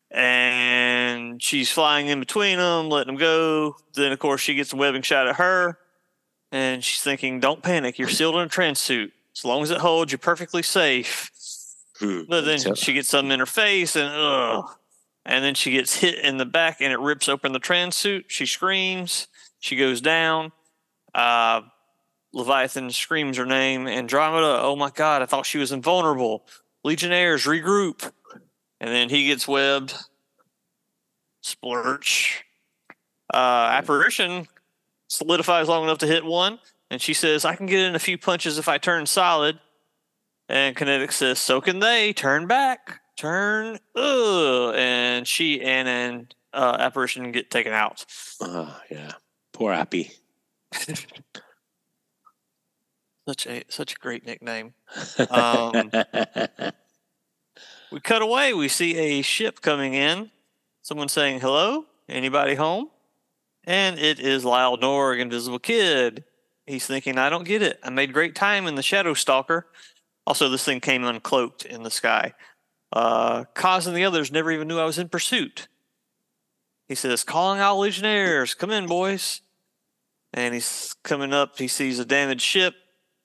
[0.09, 3.75] And she's flying in between them, letting them go.
[3.93, 5.77] Then, of course, she gets a webbing shot at her,
[6.51, 7.99] and she's thinking, "Don't panic.
[7.99, 9.11] You're sealed in a trans suit.
[9.35, 11.29] As long as it holds, you're perfectly safe."
[11.99, 12.21] Hmm.
[12.29, 14.69] But then she gets something in her face, and ugh.
[15.25, 18.25] And then she gets hit in the back, and it rips open the trans suit.
[18.29, 19.27] She screams.
[19.59, 20.53] She goes down.
[21.13, 21.61] Uh,
[22.31, 23.87] Leviathan screams her name.
[23.87, 26.45] Andromeda, oh my God, I thought she was invulnerable.
[26.83, 28.11] Legionnaires, regroup.
[28.79, 29.93] And then he gets webbed.
[31.41, 32.43] Splurch.
[33.33, 34.47] Uh, apparition
[35.07, 36.59] solidifies long enough to hit one.
[36.89, 39.59] And she says, I can get in a few punches if I turn solid.
[40.47, 42.13] And Kinetic says, so can they.
[42.13, 43.01] Turn back.
[43.17, 43.79] Turn.
[43.95, 44.73] Ugh.
[44.75, 48.05] And she and, and uh, Apparition get taken out.
[48.39, 49.11] Oh, yeah.
[49.53, 50.11] Poor Appy.
[53.27, 54.73] Such a such a great nickname.
[55.29, 55.91] Um,
[57.91, 58.53] we cut away.
[58.53, 60.31] We see a ship coming in.
[60.81, 61.85] Someone saying hello.
[62.09, 62.89] Anybody home?
[63.63, 66.23] And it is Lyle Norg, Invisible Kid.
[66.65, 67.79] He's thinking, I don't get it.
[67.83, 69.67] I made great time in the Shadow Stalker.
[70.25, 72.33] Also, this thing came uncloaked in the sky.
[72.91, 75.69] Uh, Kaz and the others never even knew I was in pursuit.
[76.89, 78.53] He says, calling all Legionnaires.
[78.53, 79.41] Come in, boys.
[80.33, 81.57] And he's coming up.
[81.57, 82.75] He sees a damaged ship.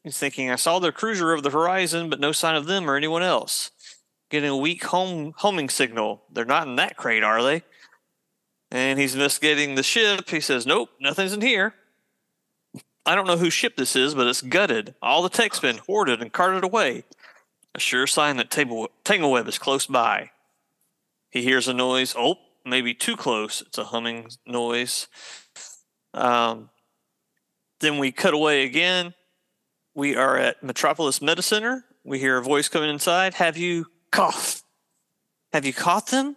[0.05, 2.97] He's thinking, I saw their cruiser over the horizon, but no sign of them or
[2.97, 3.72] anyone else.
[4.33, 6.23] Getting a weak home homing signal.
[6.33, 7.63] They're not in that crate, are they?
[8.71, 10.31] And he's investigating the ship.
[10.31, 11.75] He says, Nope, nothing's in here.
[13.05, 14.95] I don't know whose ship this is, but it's gutted.
[15.03, 17.05] All the tech's been hoarded and carted away.
[17.75, 20.31] A sure sign that Table- Tangleweb is close by.
[21.29, 22.15] He hears a noise.
[22.17, 23.61] Oh, maybe too close.
[23.61, 25.09] It's a humming noise.
[26.15, 26.71] Um,
[27.81, 29.13] then we cut away again.
[29.95, 31.85] We are at Metropolis Meta Center.
[32.03, 33.35] We hear a voice coming inside.
[33.35, 34.63] Have you cough?
[35.53, 36.37] Have you caught them?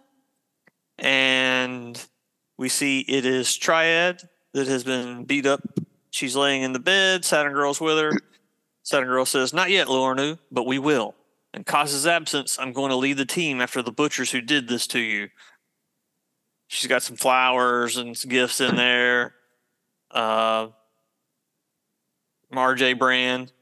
[0.98, 2.02] And
[2.58, 5.60] we see it is Triad that has been beat up.
[6.10, 7.24] She's laying in the bed.
[7.24, 8.12] Saturn Girl's with her.
[8.82, 11.14] Saturn Girl says, Not yet, Luornu, but we will.
[11.52, 14.86] In Cos's absence, I'm going to lead the team after the butchers who did this
[14.88, 15.28] to you.
[16.68, 19.34] She's got some flowers and some gifts in there.
[20.10, 20.68] Uh,
[22.50, 23.52] Marj brand.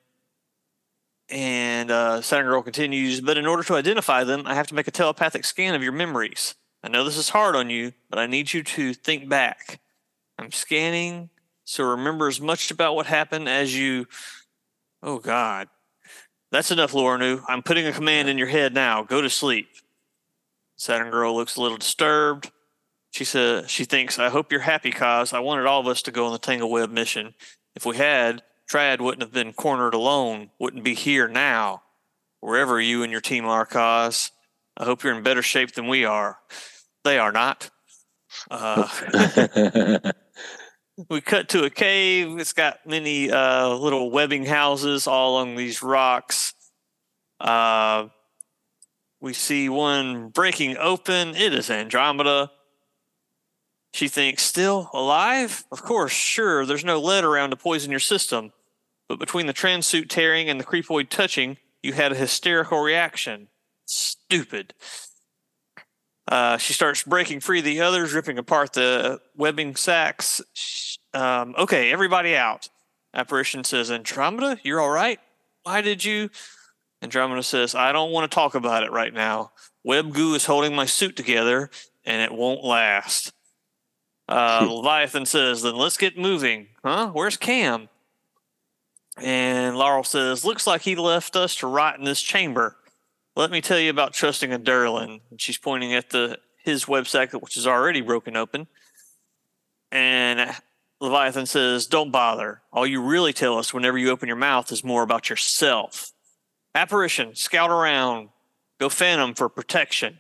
[1.35, 4.87] And uh, Saturn Girl continues, but in order to identify them, I have to make
[4.87, 6.55] a telepathic scan of your memories.
[6.85, 9.81] I know this is hard on you, but I need you to think back.
[10.39, 11.31] I'm scanning,
[11.65, 14.07] so remember as much about what happened as you.
[15.03, 15.67] Oh, God.
[16.53, 17.43] That's enough, Luornu.
[17.49, 19.03] I'm putting a command in your head now.
[19.03, 19.67] Go to sleep.
[20.77, 22.53] Saturn Girl looks a little disturbed.
[23.11, 25.33] She says she thinks, I hope you're happy, Kaz.
[25.33, 27.35] I wanted all of us to go on the Tangleweb mission.
[27.75, 31.83] If we had, Triad wouldn't have been cornered alone, wouldn't be here now.
[32.41, 34.31] Wherever you and your team are, Kaz,
[34.77, 36.39] I hope you're in better shape than we are.
[37.05, 37.71] They are not.
[38.51, 38.89] Uh,
[41.09, 42.39] we cut to a cave.
[42.39, 46.53] It's got many uh, little webbing houses all along these rocks.
[47.41, 48.09] Uh,
[49.21, 51.35] We see one breaking open.
[51.35, 52.51] It is Andromeda.
[53.95, 55.63] She thinks, still alive?
[55.71, 58.53] Of course, sure, there's no lead around to poison your system.
[59.09, 63.47] But between the trans suit tearing and the creepoid touching, you had a hysterical reaction.
[63.87, 64.75] Stupid.
[66.27, 70.41] Uh, she starts breaking free the others, ripping apart the webbing sacks.
[71.13, 72.69] Um, okay, everybody out.
[73.15, 75.21] Apparition says, Andromeda, you're all right?
[75.63, 76.31] Why did you?
[77.01, 79.53] Andromeda says, I don't want to talk about it right now.
[79.85, 81.71] Web goo is holding my suit together,
[82.05, 83.33] and it won't last.
[84.29, 86.69] Uh, Leviathan says, then let's get moving.
[86.83, 87.11] Huh?
[87.13, 87.89] Where's Cam?
[89.19, 92.77] And Laurel says, looks like he left us to rot in this chamber.
[93.37, 95.21] Let me tell you about trusting a Durlan.
[95.31, 98.67] And she's pointing at the his website, which is already broken open.
[99.93, 100.51] And
[101.01, 102.63] Leviathan says, Don't bother.
[102.73, 106.11] All you really tell us whenever you open your mouth is more about yourself.
[106.75, 108.31] Apparition, scout around.
[108.81, 110.19] Go Phantom for protection.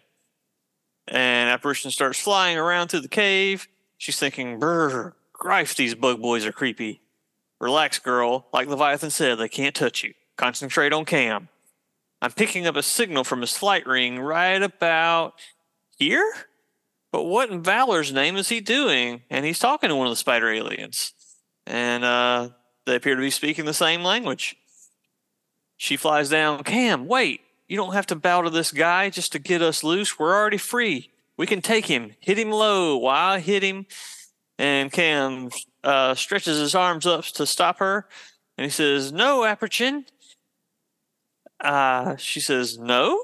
[1.08, 3.66] And Apparition starts flying around through the cave.
[3.98, 7.00] She's thinking, Brr, Grife, these bug boys are creepy.
[7.60, 8.46] Relax, girl.
[8.52, 10.14] Like Leviathan said, they can't touch you.
[10.36, 11.48] Concentrate on Cam.
[12.20, 15.34] I'm picking up a signal from his flight ring right about
[15.98, 16.32] here?
[17.12, 19.22] But what in Valor's name is he doing?
[19.30, 21.12] And he's talking to one of the spider aliens.
[21.66, 22.50] And uh,
[22.86, 24.56] they appear to be speaking the same language.
[25.76, 26.64] She flies down.
[26.64, 27.40] Cam, wait.
[27.68, 30.18] You don't have to bow to this guy just to get us loose.
[30.18, 31.10] We're already free.
[31.36, 32.12] We can take him.
[32.20, 33.86] Hit him low while I hit him.
[34.58, 35.50] And Cam
[35.82, 38.08] uh, stretches his arms up to stop her.
[38.56, 40.06] And he says, No, Apparition.
[41.60, 43.20] Uh, she says, No.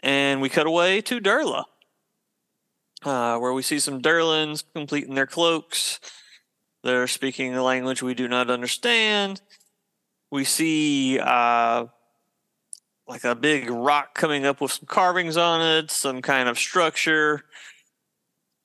[0.00, 1.64] And we cut away to Durla,
[3.02, 5.98] uh, where we see some Durlans completing their cloaks.
[6.84, 9.40] They're speaking a language we do not understand.
[10.30, 11.86] We see uh,
[13.08, 17.44] like a big rock coming up with some carvings on it, some kind of structure.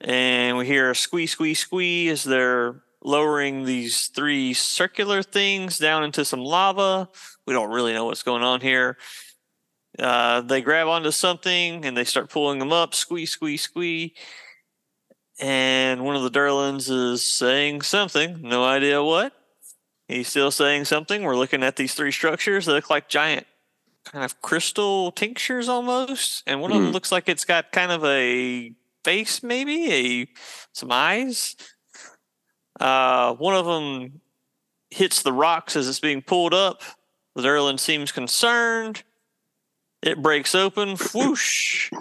[0.02, 6.04] And we hear a squee, squee, squee as they're lowering these three circular things down
[6.04, 7.10] into some lava.
[7.48, 8.98] We don't really know what's going on here.
[9.98, 14.14] Uh, they grab onto something and they start pulling them up, squee, squee, squee.
[15.40, 19.34] And one of the Durlans is saying something, no idea what.
[20.08, 21.24] He's still saying something.
[21.24, 22.66] We're looking at these three structures.
[22.66, 23.48] They look like giant
[24.06, 26.44] kind of crystal tinctures almost.
[26.48, 26.76] And one mm.
[26.76, 26.94] of them hmm.
[26.94, 30.28] looks like it's got kind of a face, maybe, a
[30.74, 31.56] some eyes.
[32.80, 34.22] Uh, one of them
[34.90, 36.82] hits the rocks as it's being pulled up.
[37.38, 39.04] Durlan seems concerned.
[40.02, 41.92] It breaks open, whoosh,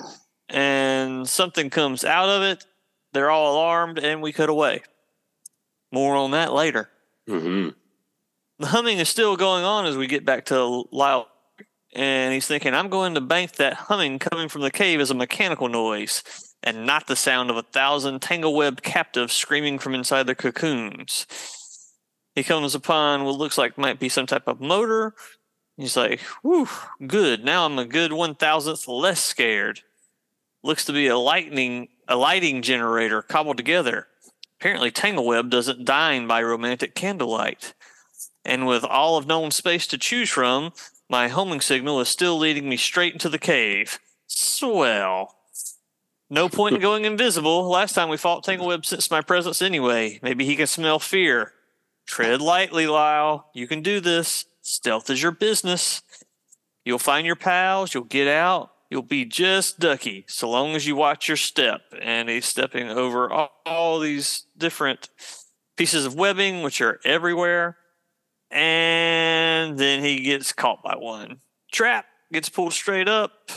[0.49, 2.67] and something comes out of it.
[3.13, 4.83] They're all alarmed, and we cut away.
[5.93, 6.89] More on that later.
[7.29, 7.71] Mm-hmm.
[8.59, 11.29] The humming is still going on as we get back to Lyle,
[11.93, 15.15] and he's thinking, I'm going to bank that humming coming from the cave as a
[15.15, 16.23] mechanical noise
[16.63, 21.27] and not the sound of a thousand tangle-webbed captives screaming from inside their cocoons.
[22.35, 25.15] He comes upon what looks like might be some type of motor.
[25.77, 26.69] He's like, whew,
[27.07, 27.45] good.
[27.45, 29.81] Now I'm a good one thousandth less scared.
[30.63, 34.09] Looks to be a lightning a lighting generator cobbled together.
[34.61, 37.75] Apparently Tangleweb doesn't dine by romantic candlelight.
[38.45, 40.73] And with all of known space to choose from,
[41.13, 44.01] my homing signal is still leading me straight into the cave.
[44.27, 45.37] Swell.
[46.31, 47.69] No point in going invisible.
[47.69, 50.19] Last time we fought Tangleweb sensed my presence anyway.
[50.23, 51.53] Maybe he can smell fear.
[52.07, 53.51] Tread lightly, Lyle.
[53.55, 54.47] You can do this.
[54.63, 56.03] Stealth is your business.
[56.83, 57.93] You'll find your pals.
[57.93, 58.71] You'll get out.
[58.91, 61.83] You'll be just ducky so long as you watch your step.
[62.01, 65.11] And he's stepping over all, all these different
[65.77, 67.77] pieces of webbing, which are everywhere.
[68.53, 71.39] And then he gets caught by one.
[71.73, 73.51] Trap gets pulled straight up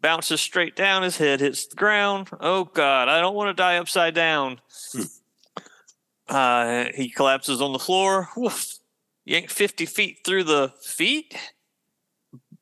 [0.00, 1.02] bounces straight down.
[1.02, 2.28] His head hits the ground.
[2.40, 4.60] Oh God, I don't want to die upside down.
[4.92, 5.02] Hmm.
[6.28, 8.28] Uh, he collapses on the floor.
[8.36, 8.78] Woof.
[9.24, 11.34] Yank 50 feet through the feet.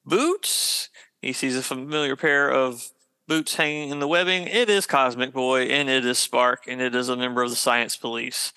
[0.05, 0.89] Boots.
[1.21, 2.91] He sees a familiar pair of
[3.27, 4.47] boots hanging in the webbing.
[4.47, 7.57] It is Cosmic Boy, and it is Spark, and it is a member of the
[7.57, 8.53] Science Police.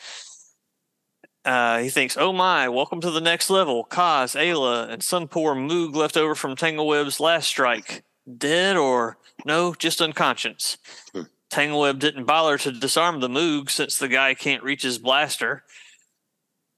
[1.49, 3.83] Uh, he thinks, oh my, welcome to the next level.
[3.83, 8.03] Cos, Ayla, and some poor moog left over from Tangleweb's last strike
[8.37, 10.77] dead or no, just unconscious.
[11.11, 11.23] Hmm.
[11.49, 15.63] Tangleweb didn't bother to disarm the Moog since the guy can't reach his blaster.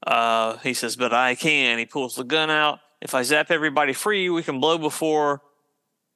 [0.07, 1.77] Uh, he says, but I can.
[1.77, 2.79] He pulls the gun out.
[3.01, 5.41] If I zap everybody free, we can blow before.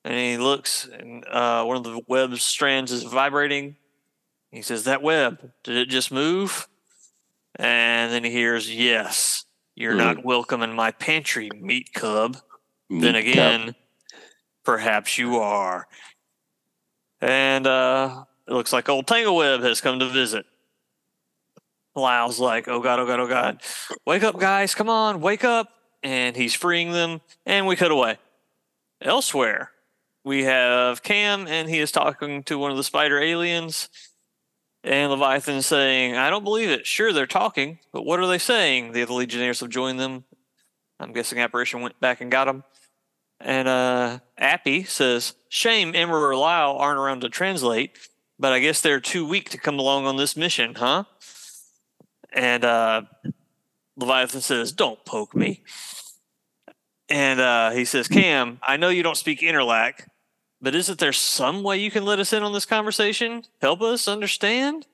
[0.06, 3.76] And he looks, and uh, one of the web strands is vibrating.
[4.52, 6.70] He says, That web, did it just move?
[7.56, 9.46] And then he hears, Yes,
[9.76, 9.98] you're mm.
[9.98, 12.38] not welcome in my pantry, meat cub.
[12.90, 13.76] Meat then again, cub
[14.66, 15.88] Perhaps you are.
[17.22, 20.46] And uh, it looks like old Tangleweb has come to visit.
[21.96, 23.62] Lyle's like, oh God, oh God, oh God.
[24.06, 24.76] Wake up, guys.
[24.76, 25.70] Come on, wake up.
[26.04, 27.22] And he's freeing them.
[27.46, 28.18] And we cut away.
[29.02, 29.72] Elsewhere,
[30.24, 33.90] we have Cam, and he is talking to one of the spider aliens.
[34.86, 36.86] And Leviathan saying, I don't believe it.
[36.86, 38.92] Sure, they're talking, but what are they saying?
[38.92, 40.26] The other Legionnaires have joined them.
[41.00, 42.64] I'm guessing Apparition went back and got them.
[43.40, 47.98] And uh, Appy says, Shame Emperor Lyle aren't around to translate,
[48.38, 51.06] but I guess they're too weak to come along on this mission, huh?
[52.32, 53.02] And uh,
[53.98, 55.64] Leviathan says, Don't poke me.
[57.10, 60.08] And uh, he says, Cam, I know you don't speak Interlac,
[60.66, 63.44] but isn't there some way you can let us in on this conversation?
[63.62, 64.88] Help us understand?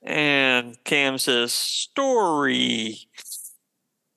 [0.00, 2.96] And Cam says, Story.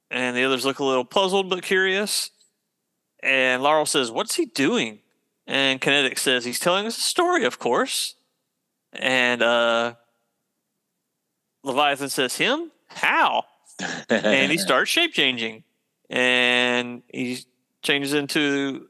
[0.10, 2.32] And the others look a little puzzled but curious.
[3.22, 5.00] And Laurel says, What's he doing?
[5.46, 8.16] And Kinetix says, He's telling us a story, of course.
[8.93, 9.96] And uh,
[11.62, 12.72] Leviathan says, Him?
[12.88, 13.43] How?
[14.10, 15.66] and he starts shape changing.
[16.10, 17.39] And he
[17.82, 18.88] changes into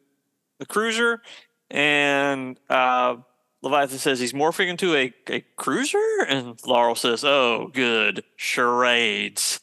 [0.59, 1.23] the cruiser.
[1.69, 3.17] And uh,
[3.61, 6.23] Leviathan says he's morphing into a, a cruiser.
[6.27, 8.23] And Laurel says, Oh, good.
[8.35, 9.59] Charades.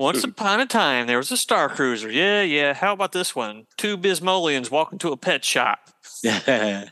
[0.00, 2.10] Once upon a time, there was a Star Cruiser.
[2.10, 2.72] Yeah, yeah.
[2.72, 3.66] How about this one?
[3.76, 5.90] Two Bismollians walk into a pet shop.
[6.24, 6.88] and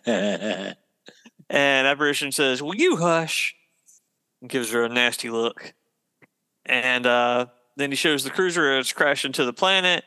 [1.49, 3.55] Apparition says, Will you hush?
[4.43, 5.73] And gives her a nasty look.
[6.67, 7.47] And uh,
[7.79, 10.05] then he shows the cruiser it's crashing to the planet.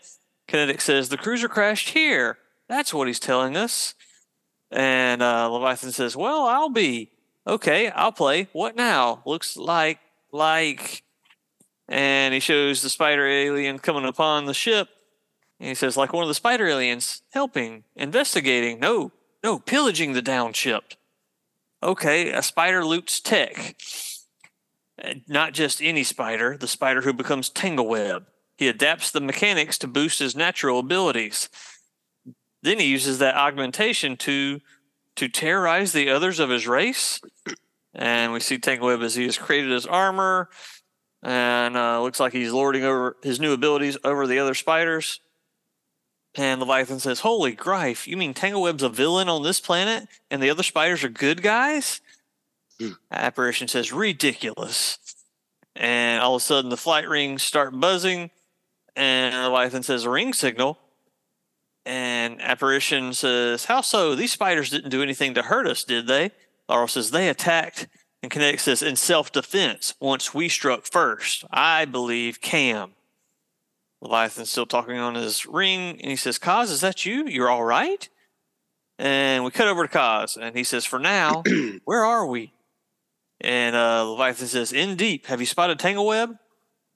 [0.48, 2.38] Kinetix says, The cruiser crashed here.
[2.72, 3.96] That's what he's telling us.
[4.72, 7.12] And uh, Leviathan says, Well, I'll be.
[7.46, 8.48] Okay, I'll play.
[8.54, 9.22] What now?
[9.26, 10.00] Looks like,
[10.32, 11.04] like
[11.90, 14.88] and he shows the spider alien coming upon the ship.
[15.60, 18.80] And he says, like one of the spider aliens, helping, investigating.
[18.80, 19.12] No,
[19.44, 20.94] no, pillaging the down ship.
[21.84, 23.76] Okay, a spider loots tech.
[25.28, 28.24] Not just any spider, the spider who becomes Tangleweb.
[28.56, 31.50] He adapts the mechanics to boost his natural abilities.
[32.64, 34.60] Then he uses that augmentation to
[35.18, 37.20] to terrorize the others of his race.
[37.94, 40.50] And we see Tangleweb as he has created his armor,
[41.22, 45.20] and uh, looks like he's lording over his new abilities over the other spiders.
[46.36, 50.50] And Leviathan says, Holy grife, you mean Tangleweb's a villain on this planet and the
[50.50, 52.00] other spiders are good guys?
[52.80, 52.96] Mm.
[53.12, 54.98] Apparition says, Ridiculous.
[55.76, 58.32] And all of a sudden the flight rings start buzzing,
[58.96, 60.78] and Leviathan says, A ring signal.
[61.86, 64.16] And Apparition says, How so?
[64.16, 66.32] These spiders didn't do anything to hurt us, did they?
[66.70, 67.88] Laurel says, They attacked
[68.24, 72.94] and Kinetix says, in self defense, once we struck first, I believe Cam.
[74.00, 77.28] Leviathan's still talking on his ring, and he says, Cos, is that you?
[77.28, 78.08] You're all right?
[78.98, 81.44] And we cut over to Cos, and he says, For now,
[81.86, 82.54] where are we?
[83.40, 85.26] And uh, Leviathan says, In deep.
[85.28, 86.38] Have you spotted Tangleweb?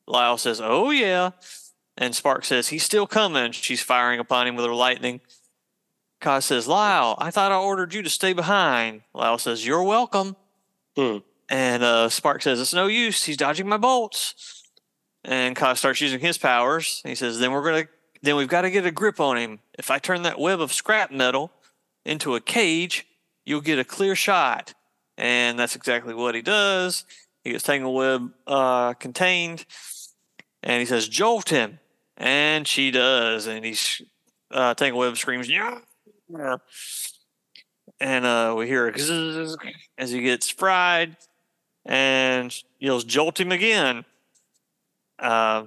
[0.08, 1.32] Lyle says, Oh, yeah.
[1.98, 3.52] And Spark says, He's still coming.
[3.52, 5.22] She's firing upon him with her lightning.
[6.22, 9.02] Cos says, Lyle, I thought I ordered you to stay behind.
[9.14, 10.36] Lyle says, You're welcome.
[10.96, 11.18] Hmm.
[11.50, 13.24] And uh, Spark says, It's no use.
[13.24, 14.64] He's dodging my bolts.
[15.24, 17.02] And Cos starts using his powers.
[17.06, 17.90] He says, Then we're going to,
[18.22, 19.60] then we've got to get a grip on him.
[19.78, 21.52] If I turn that web of scrap metal
[22.06, 23.08] into a cage,
[23.46, 24.74] you'll get a clear shot.
[25.18, 27.06] And that's exactly what he does.
[27.44, 29.66] He gets Tangleweb uh, contained.
[30.64, 31.80] And he says, Jolt him.
[32.18, 33.48] And she does.
[33.48, 34.02] And he's,
[34.52, 35.80] uh, Tangleweb screams, Yeah
[38.00, 38.94] and uh, we hear
[39.98, 41.16] as he gets fried
[41.86, 44.06] and yells, jolt him again.
[45.20, 45.66] Uh,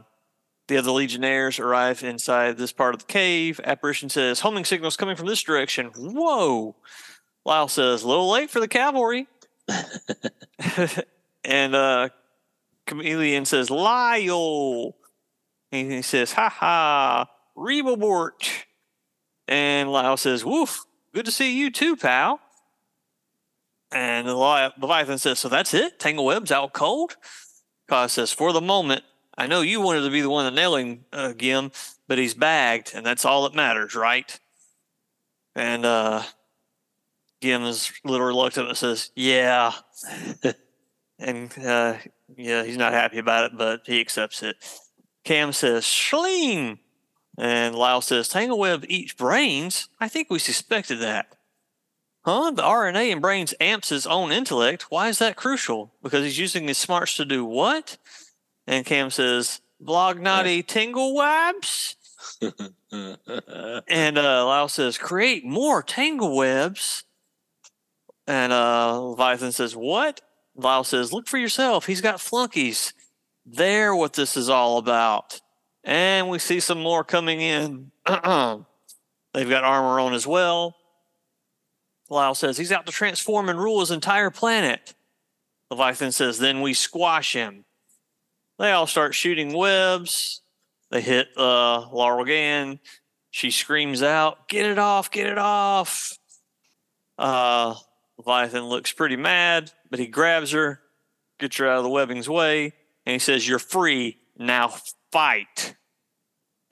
[0.67, 3.61] the other legionnaires arrive inside this part of the cave.
[3.65, 5.91] Apparition says, homing signals coming from this direction.
[5.97, 6.77] Whoa.
[7.47, 9.27] Lyle says, a little late for the cavalry.
[11.45, 12.11] and uh,
[12.87, 14.95] Chameleon says, Lyle.
[15.71, 18.65] And he says, ha ha, Rebobort.
[19.47, 22.41] And Lyle says, woof, Good to see you too, pal.
[23.91, 25.99] And Leviathan says, So that's it?
[25.99, 27.17] Tangleweb's out cold?
[27.89, 29.03] Cos says, For the moment,
[29.37, 31.73] I know you wanted to be the one to nailing uh, Gim,
[32.07, 34.39] but he's bagged, and that's all that matters, right?
[35.55, 36.23] And uh,
[37.41, 39.73] Gim is a little reluctant and says, Yeah.
[41.19, 41.95] and uh,
[42.37, 44.57] yeah, he's not happy about it, but he accepts it.
[45.29, 46.79] Cam says, Schleen.
[47.37, 49.91] And Lyle says, Tangleweb eats brains?
[50.01, 51.37] I think we suspected that.
[52.25, 52.53] Huh?
[52.53, 54.87] The RNA in brains amps his own intellect.
[54.89, 55.93] Why is that crucial?
[56.03, 57.99] Because he's using his smarts to do what?
[58.67, 61.97] And Cam says, Vlog naughty tingle wabs?
[63.87, 67.05] and uh, Lyle says, "Create more tangle webs."
[68.27, 70.21] And uh, Leviathan says, "What?"
[70.57, 71.87] Lyle says, "Look for yourself.
[71.87, 72.93] He's got flunkies.
[73.51, 75.41] They're what this is all about."
[75.85, 77.93] And we see some more coming in.
[78.07, 80.77] They've got armor on as well.
[82.11, 84.95] Lyle says he's out to transform and rule his entire planet.
[85.71, 87.65] Leviathan says, then we squash him.
[88.59, 90.41] They all start shooting webs.
[90.91, 92.79] They hit uh, Laurel Gand.
[93.31, 96.19] She screams out, Get it off, get it off.
[97.19, 97.75] Uh,
[98.17, 100.81] Leviathan looks pretty mad, but he grabs her,
[101.39, 102.73] gets her out of the webbing's way,
[103.09, 104.19] and he says, You're free.
[104.37, 104.75] Now
[105.11, 105.75] fight.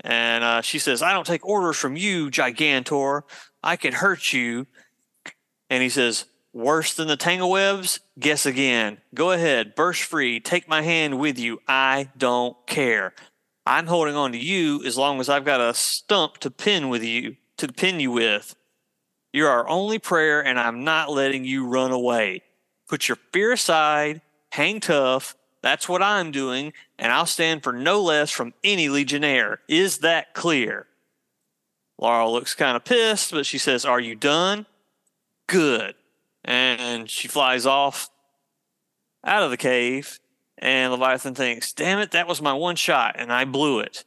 [0.03, 3.22] And uh, she says, I don't take orders from you, Gigantor.
[3.62, 4.66] I can hurt you.
[5.70, 8.01] And he says, Worse than the tangle webs?
[8.18, 8.99] Guess again.
[9.14, 11.59] Go ahead, burst free, take my hand with you.
[11.66, 13.14] I don't care.
[13.64, 17.03] I'm holding on to you as long as I've got a stump to pin with
[17.03, 18.55] you, to pin you with.
[19.32, 22.43] You're our only prayer, and I'm not letting you run away.
[22.89, 24.20] Put your fear aside,
[24.51, 25.34] hang tough.
[25.63, 29.61] That's what I'm doing, and I'll stand for no less from any Legionnaire.
[29.69, 30.87] Is that clear?
[31.99, 34.67] Laurel looks kind of pissed, but she says, Are you done?
[35.47, 35.95] Good.
[36.45, 38.09] And she flies off
[39.25, 40.21] out of the cave
[40.59, 44.05] and Leviathan thinks, damn it, that was my one shot, and I blew it.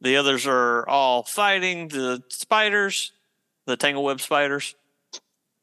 [0.00, 3.12] The others are all fighting the spiders,
[3.66, 4.74] the tangleweb spiders.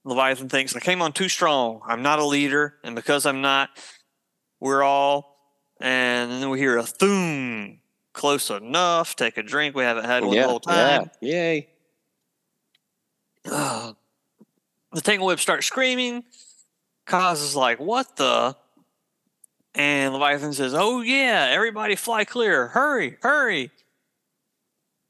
[0.03, 1.81] Leviathan thinks, I came on too strong.
[1.87, 3.69] I'm not a leader, and because I'm not,
[4.63, 5.37] we're all.
[5.81, 7.79] And then we hear a thoom.
[8.13, 9.15] Close enough.
[9.15, 9.75] Take a drink.
[9.75, 11.09] We haven't had one yeah, the whole time.
[11.19, 11.33] Yeah.
[11.33, 11.67] Yay.
[13.45, 13.91] Uh,
[14.93, 16.23] the tangleweb starts screaming.
[17.05, 18.55] Cos is like, what the?
[19.75, 22.67] And Leviathan says, Oh, yeah, everybody fly clear.
[22.67, 23.69] Hurry, hurry.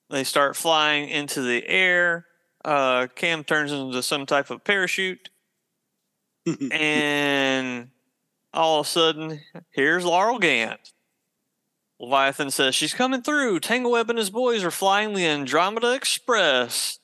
[0.09, 2.25] They start flying into the air.
[2.65, 5.29] Uh, Cam turns into some type of parachute.
[6.71, 7.89] and
[8.53, 9.41] all of a sudden,
[9.71, 10.79] here's Laurel Gand.
[11.99, 13.59] Leviathan says, She's coming through.
[13.59, 16.99] Tangleweb and his boys are flying the Andromeda Express.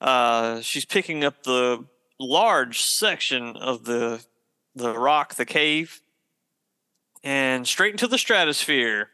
[0.00, 1.84] Uh, she's picking up the
[2.18, 4.24] large section of the
[4.74, 6.02] the rock, the cave,
[7.24, 9.08] and straight into the stratosphere.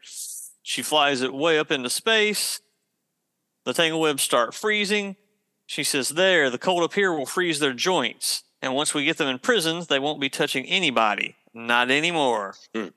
[0.61, 2.59] She flies it way up into space.
[3.65, 5.15] The tanglewebs start freezing.
[5.65, 8.43] She says, There, the cold up here will freeze their joints.
[8.63, 11.35] And once we get them in prisons, they won't be touching anybody.
[11.53, 12.55] Not anymore.
[12.73, 12.87] Hmm.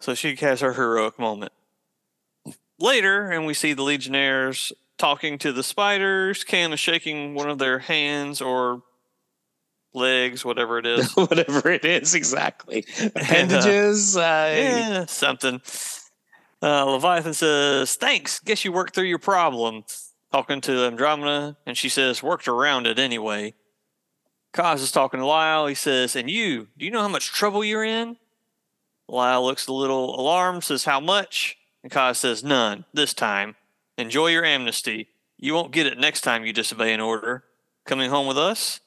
[0.00, 1.52] So she has her heroic moment.
[2.80, 6.42] Later, and we see the Legionnaires talking to the spiders.
[6.42, 8.82] Cam is shaking one of their hands or
[9.94, 11.12] legs, whatever it is.
[11.14, 12.84] Whatever it is, exactly.
[13.00, 14.16] Appendages.
[14.16, 14.20] Uh,
[14.56, 15.62] yeah, something.
[16.60, 18.40] Uh, Leviathan says, Thanks.
[18.40, 19.84] Guess you worked through your problem.
[20.32, 23.54] Talking to Andromeda, and she says, Worked around it anyway.
[24.54, 25.66] Cos is talking to Lyle.
[25.66, 28.16] He says, And you, do you know how much trouble you're in?
[29.08, 31.58] Lyle looks a little alarmed, says, How much?
[31.82, 33.56] And Cos says, None, this time.
[33.98, 35.08] Enjoy your amnesty.
[35.36, 37.44] You won't get it next time you disobey an order.
[37.84, 38.80] Coming home with us?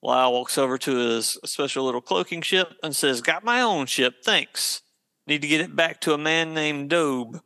[0.00, 4.22] Lyle walks over to his special little cloaking ship and says, Got my own ship,
[4.24, 4.82] thanks.
[5.26, 7.42] Need to get it back to a man named Dobe.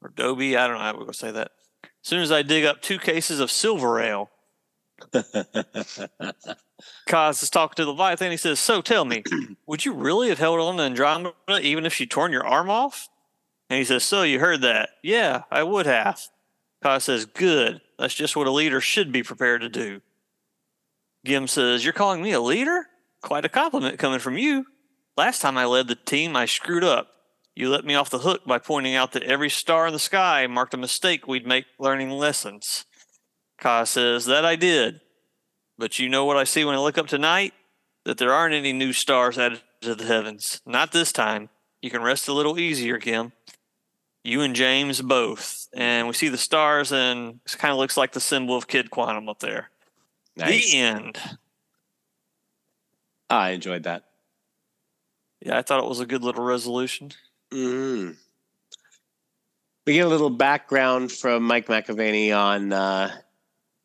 [0.00, 1.52] Or Dobie, I don't know how we're going to say that.
[1.82, 4.30] As soon as I dig up two cases of silver ale.
[7.08, 8.30] Cos is talking to Leviathan.
[8.30, 9.22] He says, So tell me,
[9.66, 13.08] would you really have held on to Andromeda even if she torn your arm off?
[13.70, 14.90] And he says, So you heard that?
[15.02, 16.20] Yeah, I would have.
[16.82, 17.80] Cos says, Good.
[17.98, 20.00] That's just what a leader should be prepared to do.
[21.24, 22.86] Gim says, You're calling me a leader?
[23.22, 24.66] Quite a compliment coming from you.
[25.16, 27.08] Last time I led the team, I screwed up.
[27.54, 30.46] You let me off the hook by pointing out that every star in the sky
[30.48, 32.84] marked a mistake we'd make learning lessons.
[33.64, 35.00] Cos says, That I did.
[35.78, 37.54] But you know what I see when I look up tonight?
[38.04, 40.60] That there aren't any new stars added to the heavens.
[40.66, 41.48] Not this time.
[41.80, 43.32] You can rest a little easier, Gim.
[44.22, 45.68] You and James both.
[45.72, 48.90] And we see the stars, and it kind of looks like the symbol of Kid
[48.90, 49.70] Quantum up there.
[50.36, 50.70] nice.
[50.70, 51.18] The end.
[53.30, 54.04] I enjoyed that.
[55.40, 57.12] Yeah, I thought it was a good little resolution.
[57.50, 58.16] Mm.
[59.86, 63.10] We get a little background from Mike McAvennie on, uh,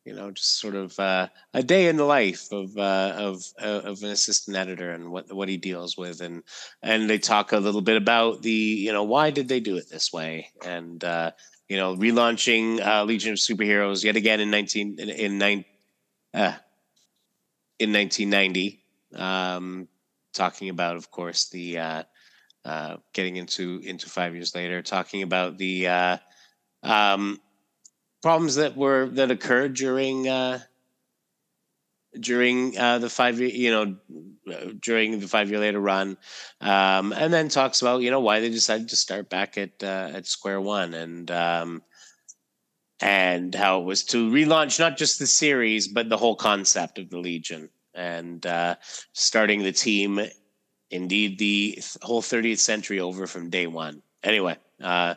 [0.09, 3.81] you know, just sort of uh, a day in the life of uh, of uh,
[3.85, 6.41] of an assistant editor and what what he deals with, and
[6.81, 9.87] and they talk a little bit about the, you know, why did they do it
[9.87, 11.29] this way, and uh,
[11.67, 15.63] you know, relaunching uh, Legion of Superheroes yet again in nineteen in, in nine
[16.33, 16.55] uh,
[17.77, 18.83] in nineteen ninety.
[19.13, 19.87] Um,
[20.33, 22.05] talking about, of course, the
[23.13, 26.19] getting into into five years later, talking about the
[26.81, 27.39] um,
[28.21, 30.59] problems that were that occurred during uh,
[32.19, 36.17] during uh, the five year, you know, during the five year later run,
[36.61, 40.11] um, and then talks about you know why they decided to start back at uh,
[40.13, 41.81] at square one and um,
[42.99, 47.09] and how it was to relaunch not just the series but the whole concept of
[47.09, 48.75] the Legion and uh,
[49.13, 50.21] starting the team,
[50.89, 54.01] indeed the whole 30th century over from day one.
[54.23, 55.15] Anyway, uh,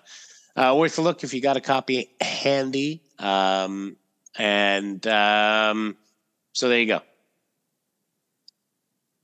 [0.56, 3.00] uh, worth a look if you got a copy handy.
[3.18, 3.96] Um,
[4.38, 5.96] and um,
[6.52, 7.00] so there you go.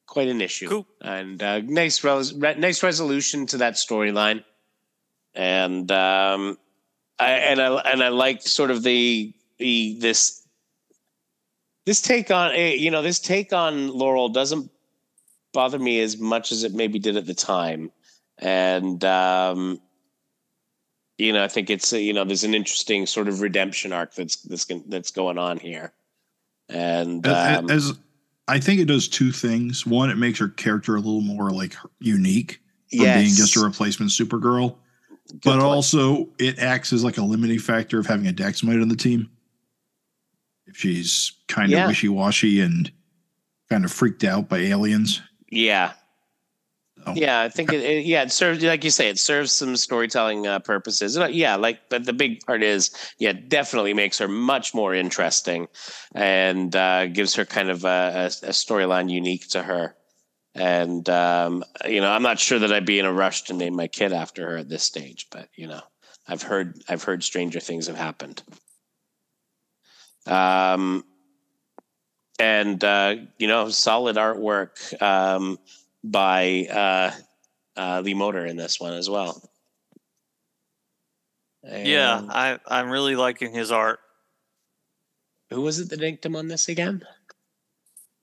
[0.06, 0.86] Quite an issue, Cool.
[1.02, 4.42] and uh, nice, res- re- nice resolution to that storyline,
[5.34, 6.56] and um,
[7.18, 10.46] I and I and I like sort of the the this
[11.84, 14.70] this take on eh, you know this take on Laurel doesn't
[15.52, 17.92] bother me as much as it maybe did at the time,
[18.38, 19.78] and um,
[21.18, 24.36] you know I think it's you know there's an interesting sort of redemption arc that's
[24.36, 25.92] that's that's going on here,
[26.68, 27.92] and As- um, as
[28.48, 29.84] I think it does two things.
[29.86, 32.60] One, it makes her character a little more like unique
[32.90, 34.76] from being just a replacement Supergirl,
[35.28, 35.62] good but point.
[35.64, 39.28] also it acts as like a limiting factor of having a Daxamite on the team.
[40.66, 41.84] If she's kind Yeah.
[41.84, 42.90] of wishy washy and
[43.68, 45.20] kind of freaked out by aliens.
[45.50, 45.92] yeah.
[47.14, 48.06] So, Yeah, I think it, it.
[48.06, 51.16] Yeah, it serves, like you say, it serves some storytelling uh, purposes.
[51.16, 55.68] Uh, yeah, like, but the big part is, yeah, definitely makes her much more interesting,
[56.14, 59.94] and uh, gives her kind of a, a, a storyline unique to her.
[60.54, 63.76] And um, you know, I'm not sure that I'd be in a rush to name
[63.76, 65.82] my kid after her at this stage, but you know,
[66.26, 68.42] I've heard I've heard stranger things have happened.
[70.26, 71.04] Um,
[72.38, 75.00] and uh, you know, solid artwork.
[75.00, 75.58] Um,
[76.04, 77.10] by uh,
[77.80, 79.42] uh, Lee Moder in this one as well.
[81.64, 83.98] Yeah, I I'm really liking his art.
[85.50, 87.02] who was it that inked him on this again?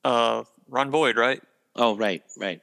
[0.03, 1.41] Uh, Ron Boyd, right?
[1.75, 2.61] Oh, right, right.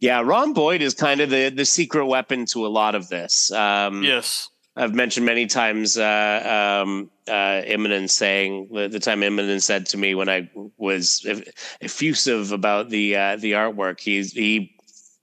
[0.00, 3.50] Yeah, Ron Boyd is kind of the the secret weapon to a lot of this.
[3.52, 4.48] Um, Yes.
[4.74, 9.98] I've mentioned many times uh, um, uh, Immonen saying the, the time Immonen said to
[9.98, 14.74] me when I was eff- effusive about the uh, the artwork, he's he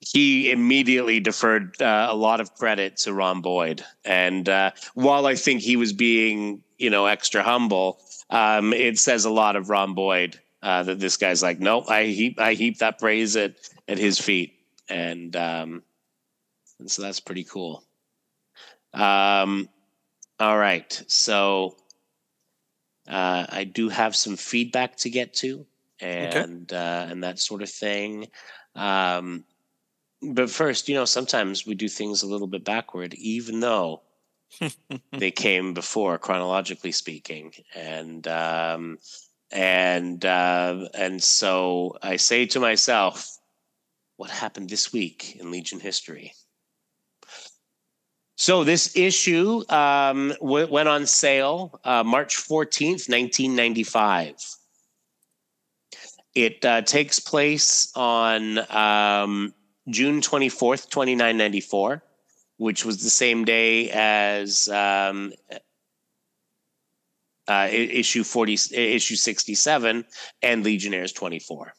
[0.02, 5.34] he immediately deferred uh, a lot of credit to Ron Boyd, and uh, while I
[5.36, 9.96] think he was being you know extra humble, um, it says a lot of Ron
[9.96, 13.56] Boyd uh, that this guy's like, no, I heap I heap that praise at
[13.88, 14.54] at his feet,
[14.88, 15.82] and um,
[16.80, 17.84] and so that's pretty cool.
[18.94, 19.70] Um,
[20.40, 21.04] all right.
[21.08, 21.76] So
[23.08, 25.66] uh, I do have some feedback to get to
[26.00, 28.28] and uh, and that sort of thing.
[28.76, 29.44] Um,
[30.22, 34.02] but first, you know, sometimes we do things a little bit backward, even though
[35.12, 37.54] they came before, chronologically speaking.
[37.76, 38.98] And um,
[39.52, 43.38] and uh, and so I say to myself,
[44.18, 46.34] what happened this week in Legion history?
[48.40, 54.36] So this issue um, w- went on sale uh, March 14th, 1995.
[56.36, 59.54] It uh, takes place on um,
[59.90, 62.02] June 24th, 2994,
[62.56, 65.34] which was the same day as um,
[67.46, 70.06] uh, issue 40, issue 67
[70.42, 71.74] and Legionnaires 24.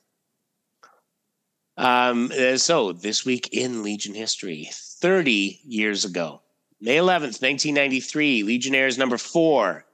[1.78, 6.42] Um, uh, so this week in Legion history, 30 years ago,
[6.83, 9.85] May 11th, 1993, Legionnaires number four.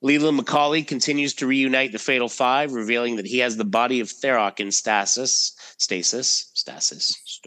[0.00, 4.06] Leland McCauley continues to reunite the Fatal Five, revealing that he has the body of
[4.06, 7.40] Tharok in stasis, stasis, stasis,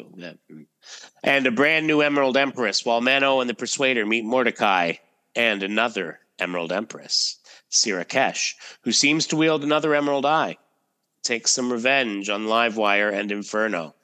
[1.23, 4.95] and a brand new Emerald Empress, while Mano and the Persuader meet Mordecai
[5.37, 7.39] and another Emerald Empress,
[7.71, 10.57] Sirakesh, who seems to wield another Emerald Eye.
[11.23, 13.95] Takes some revenge on Livewire and Inferno.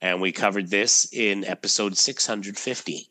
[0.00, 3.10] And we covered this in episode 650.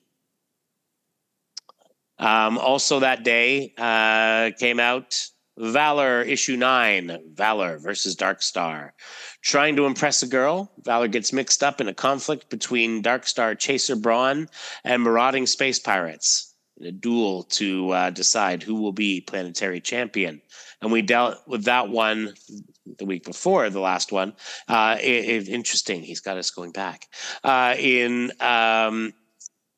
[2.20, 8.92] Um, also that day uh, came out Valor issue nine, Valor versus Darkstar.
[9.42, 13.96] Trying to impress a girl, Valor gets mixed up in a conflict between Darkstar chaser
[13.96, 14.50] Bron
[14.84, 20.42] and marauding space pirates in a duel to uh, decide who will be planetary champion.
[20.82, 22.34] And we dealt with that one
[22.98, 24.34] the week before the last one.
[24.68, 26.04] Uh, it, it- interesting.
[26.04, 27.08] He's got us going back
[27.46, 29.14] uh, in um,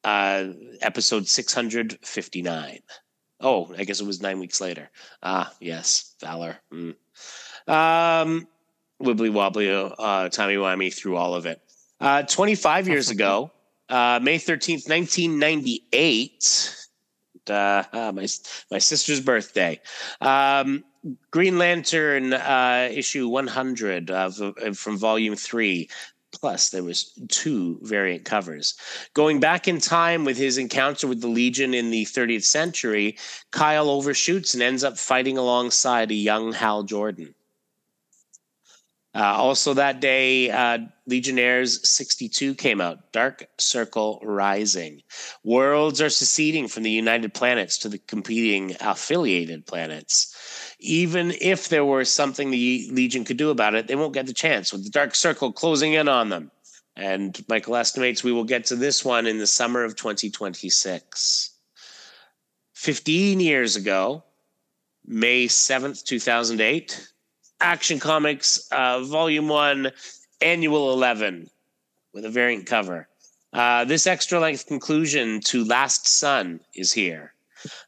[0.07, 2.79] uh, episode 659.
[3.41, 4.89] Oh, I guess it was nine weeks later.
[5.21, 6.55] Ah, yes, Valor.
[6.71, 6.95] Mm.
[7.67, 8.47] Um,
[9.03, 11.61] wibbly wobbly, uh, timey wimey through all of it.
[11.99, 13.51] Uh, 25 years ago,
[13.89, 16.87] uh, May 13th, 1998,
[17.49, 18.27] uh, uh, my
[18.71, 19.79] my sister's birthday.
[20.21, 20.85] Um,
[21.31, 25.89] Green Lantern uh, issue 100 of, of, from Volume Three.
[26.39, 28.75] Plus, there was two variant covers.
[29.13, 33.17] Going back in time with his encounter with the Legion in the 30th century,
[33.51, 37.33] Kyle overshoots and ends up fighting alongside a young Hal Jordan.
[39.15, 40.77] Uh, also, that day, uh,
[41.07, 43.11] Legionnaires 62 came out.
[43.11, 45.01] Dark Circle Rising.
[45.43, 50.36] Worlds are seceding from the United Planets to the competing affiliated planets.
[50.79, 54.33] Even if there were something the Legion could do about it, they won't get the
[54.33, 56.51] chance with the Dark Circle closing in on them.
[56.95, 61.51] And Michael estimates we will get to this one in the summer of 2026.
[62.73, 64.23] 15 years ago,
[65.05, 67.09] May 7th, 2008
[67.59, 69.91] Action Comics uh, Volume 1,
[70.41, 71.49] Annual 11,
[72.13, 73.07] with a variant cover.
[73.53, 77.33] Uh, this extra length conclusion to Last Son is here.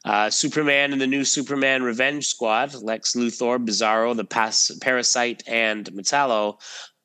[0.04, 5.86] Uh, Superman and the new Superman Revenge Squad, Lex Luthor, Bizarro, the Pas- Parasite, and
[5.92, 6.58] Metallo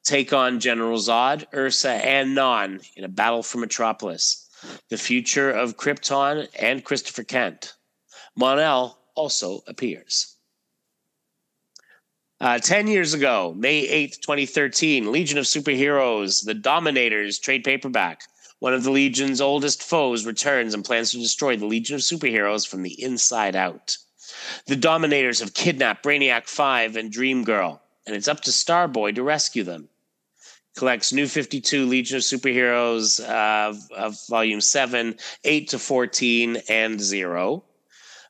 [0.03, 4.47] take on General Zod, Ursa, and Non in a battle for Metropolis.
[4.89, 7.74] The future of Krypton and Christopher Kent.
[8.36, 10.36] Mon-El also appears.
[12.41, 18.24] Uh, 10 years ago, May 8th, 2013, Legion of Superheroes, The Dominators trade paperback.
[18.59, 22.67] One of the Legion's oldest foes returns and plans to destroy the Legion of Superheroes
[22.67, 23.97] from the inside out.
[24.67, 29.23] The Dominators have kidnapped Brainiac 5 and Dream Girl, and it's up to Starboy to
[29.23, 29.89] rescue them.
[30.75, 37.63] Collects New 52 Legion of Superheroes uh, of Volume 7, 8 to 14, and 0.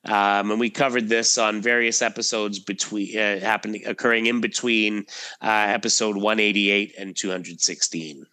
[0.05, 5.05] Um, and we covered this on various episodes between uh, happening occurring in between
[5.41, 8.27] uh, episode 188 and 216.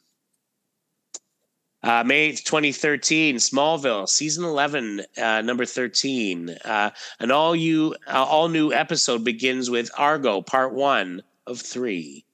[1.85, 6.51] Uh, May 8th, 2013, Smallville, season 11, uh, number 13.
[6.65, 12.25] Uh, an all you uh, all new episode begins with Argo, part one of three.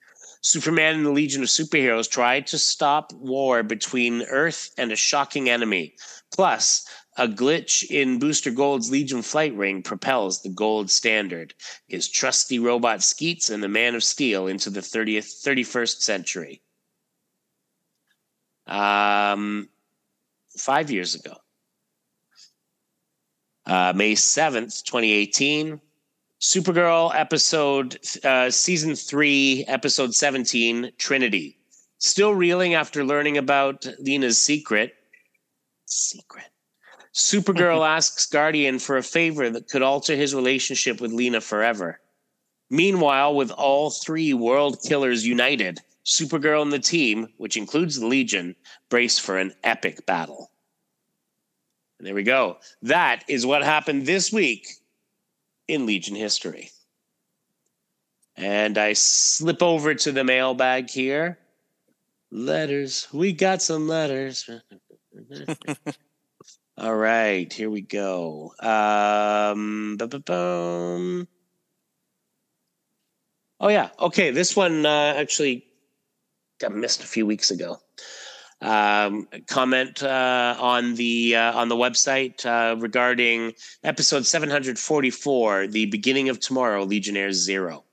[0.43, 5.49] Superman and the Legion of Superheroes try to stop war between Earth and a shocking
[5.49, 5.97] enemy.
[6.31, 6.87] Plus,
[7.17, 11.55] a glitch in Booster Gold's Legion flight ring propels the gold standard,
[11.89, 16.63] his trusty robot Skeets and the Man of Steel into the 30th, 31st century.
[18.69, 19.69] Um,
[20.57, 21.35] five years ago,
[23.67, 25.81] uh, May 7th, 2018,
[26.41, 31.59] Supergirl episode, uh, season three, episode 17, Trinity.
[31.99, 34.95] Still reeling after learning about Lena's secret.
[35.87, 36.47] Secret
[37.13, 42.01] Supergirl asks Guardian for a favor that could alter his relationship with Lena forever.
[42.71, 48.57] Meanwhile, with all three world killers united, Supergirl and the team, which includes the Legion,
[48.89, 50.51] brace for an epic battle.
[51.99, 52.57] And there we go.
[52.81, 54.69] That is what happened this week
[55.69, 56.71] in Legion history.
[58.37, 61.39] And I slip over to the mailbag here.
[62.31, 63.07] Letters.
[63.13, 64.49] We got some letters.
[66.79, 68.55] All right, here we go.
[68.61, 71.27] Um, oh
[73.69, 74.31] yeah, okay.
[74.31, 75.68] This one uh, actually
[76.59, 77.79] got missed a few weeks ago.
[78.61, 83.53] Um, comment uh, on the uh, on the website uh, regarding
[83.85, 87.85] episode 744, the beginning of tomorrow, Legionnaires Zero.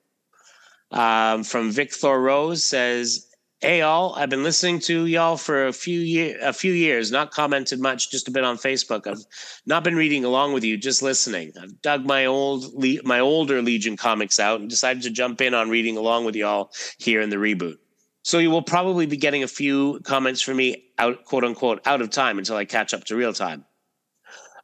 [0.91, 3.27] Um, from Vic Thor Rose says,
[3.61, 7.11] Hey all, I've been listening to y'all for a few year, a few years.
[7.11, 9.07] Not commented much, just a bit on Facebook.
[9.07, 9.25] I've
[9.65, 11.53] not been reading along with you, just listening.
[11.61, 12.65] I've dug my old,
[13.03, 16.71] my older Legion comics out and decided to jump in on reading along with y'all
[16.97, 17.77] here in the reboot.
[18.25, 22.01] So you will probably be getting a few comments from me out, quote unquote, out
[22.01, 23.65] of time until I catch up to real time.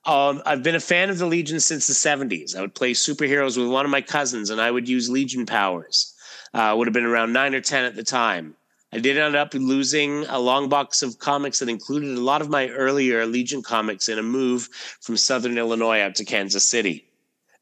[0.03, 2.55] Um, I've been a fan of the Legion since the 70s.
[2.55, 6.12] I would play superheroes with one of my cousins, and I would use Legion powers.
[6.55, 8.55] Uh, would have been around nine or ten at the time.
[8.91, 12.49] I did end up losing a long box of comics that included a lot of
[12.49, 14.70] my earlier Legion comics in a move
[15.01, 17.11] from Southern Illinois out to Kansas City.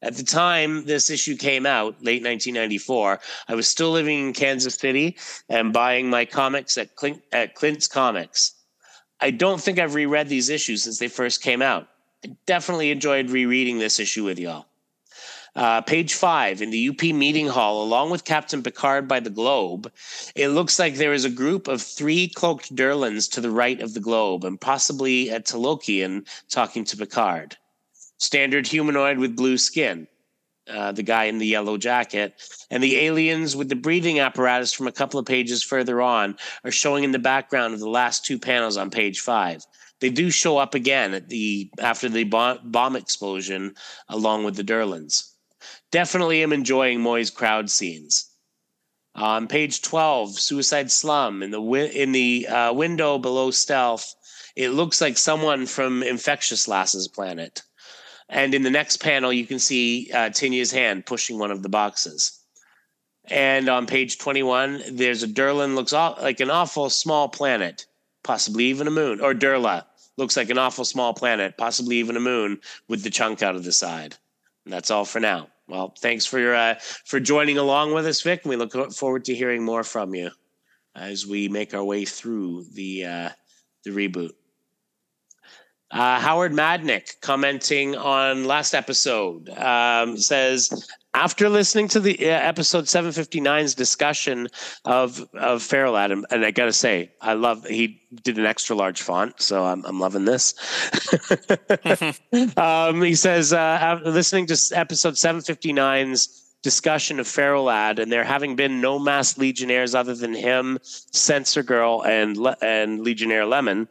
[0.02, 4.74] At the time this issue came out, late 1994, I was still living in Kansas
[4.74, 5.16] City
[5.48, 8.54] and buying my comics at, Clint, at Clint's Comics.
[9.20, 11.88] I don't think I've reread these issues since they first came out.
[12.24, 14.66] I definitely enjoyed rereading this issue with y'all.
[15.54, 19.92] Uh, page five in the UP meeting hall, along with Captain Picard by the globe,
[20.36, 23.92] it looks like there is a group of three cloaked Durlans to the right of
[23.92, 27.56] the globe, and possibly a Talokian talking to Picard.
[28.20, 30.06] Standard humanoid with blue skin,
[30.68, 32.34] uh, the guy in the yellow jacket,
[32.70, 36.70] and the aliens with the breathing apparatus from a couple of pages further on are
[36.70, 39.64] showing in the background of the last two panels on page five.
[40.00, 43.74] they do show up again at the after the bomb, bomb explosion,
[44.08, 45.32] along with the Durlans.
[45.90, 48.26] Definitely am enjoying Moy's crowd scenes.
[49.14, 54.14] On page twelve, Suicide Slum in the wi- in the uh, window below Stealth,
[54.56, 57.62] it looks like someone from Infectious Lass's planet.
[58.30, 61.68] And in the next panel, you can see uh, Tinya's hand pushing one of the
[61.68, 62.38] boxes.
[63.24, 67.86] And on page 21, there's a Durlan looks like an awful small planet,
[68.22, 69.84] possibly even a moon, or Durla
[70.16, 73.64] looks like an awful small planet, possibly even a moon, with the chunk out of
[73.64, 74.16] the side.
[74.64, 75.48] And that's all for now.
[75.66, 76.74] Well, thanks for your uh,
[77.04, 78.44] for joining along with us, Vic.
[78.44, 80.30] We look forward to hearing more from you
[80.94, 83.28] as we make our way through the uh,
[83.84, 84.32] the reboot.
[85.90, 92.84] Uh, Howard Madnick commenting on last episode um, says after listening to the uh, episode
[92.84, 94.48] 759's discussion
[94.84, 99.02] of of Ferro Lad, and I gotta say, I love he did an extra large
[99.02, 100.54] font, so I'm I'm loving this.
[102.56, 108.22] um, he says uh, after listening to episode 759's discussion of Ferro Lad, and there
[108.22, 113.88] having been no mass Legionnaires other than him, Sensor Girl, and Le- and Legionnaire Lemon.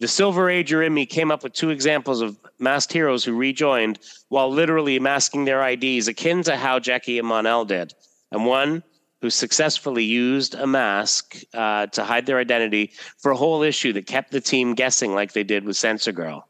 [0.00, 3.98] The Silver Ager in me came up with two examples of masked heroes who rejoined
[4.28, 7.94] while literally masking their IDs, akin to how Jackie and Mon-El did,
[8.30, 8.84] and one
[9.20, 14.06] who successfully used a mask uh, to hide their identity for a whole issue that
[14.06, 16.46] kept the team guessing like they did with Sensor Girl.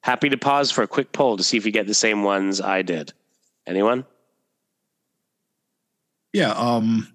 [0.00, 2.60] Happy to pause for a quick poll to see if you get the same ones
[2.60, 3.12] I did.
[3.66, 4.04] Anyone?
[6.32, 6.50] Yeah.
[6.50, 7.08] Um.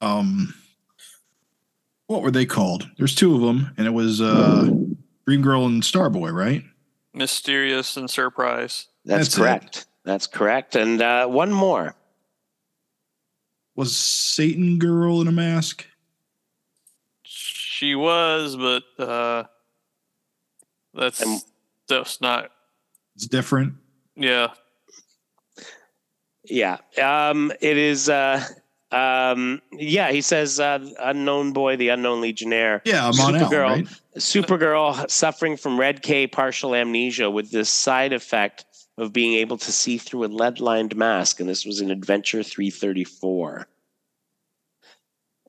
[0.00, 0.54] Um.
[2.06, 2.88] What were they called?
[2.98, 4.68] There's two of them, and it was uh,
[5.26, 6.62] Dream Girl and Starboy, right?
[7.12, 8.86] Mysterious and surprise.
[9.04, 9.40] That's, That's it.
[9.40, 9.86] correct.
[10.04, 10.76] That's correct.
[10.76, 11.94] And uh, one more.
[13.74, 15.86] Was Satan Girl in a mask?
[17.24, 19.44] She was, but uh
[20.94, 21.42] that's And-
[21.88, 22.50] just not
[23.16, 23.74] It's different.
[24.14, 24.48] yeah.
[26.44, 26.78] Yeah.
[27.02, 28.08] Um, it is.
[28.08, 28.42] Uh,
[28.92, 32.82] um, yeah, he says uh, unknown boy, the unknown legionnaire.
[32.84, 33.68] Yeah, Mon-El, Supergirl.
[33.68, 33.86] right?
[34.16, 38.64] Supergirl suffering from red K partial amnesia with this side effect
[38.98, 41.40] of being able to see through a lead lined mask.
[41.40, 43.66] And this was in Adventure 334.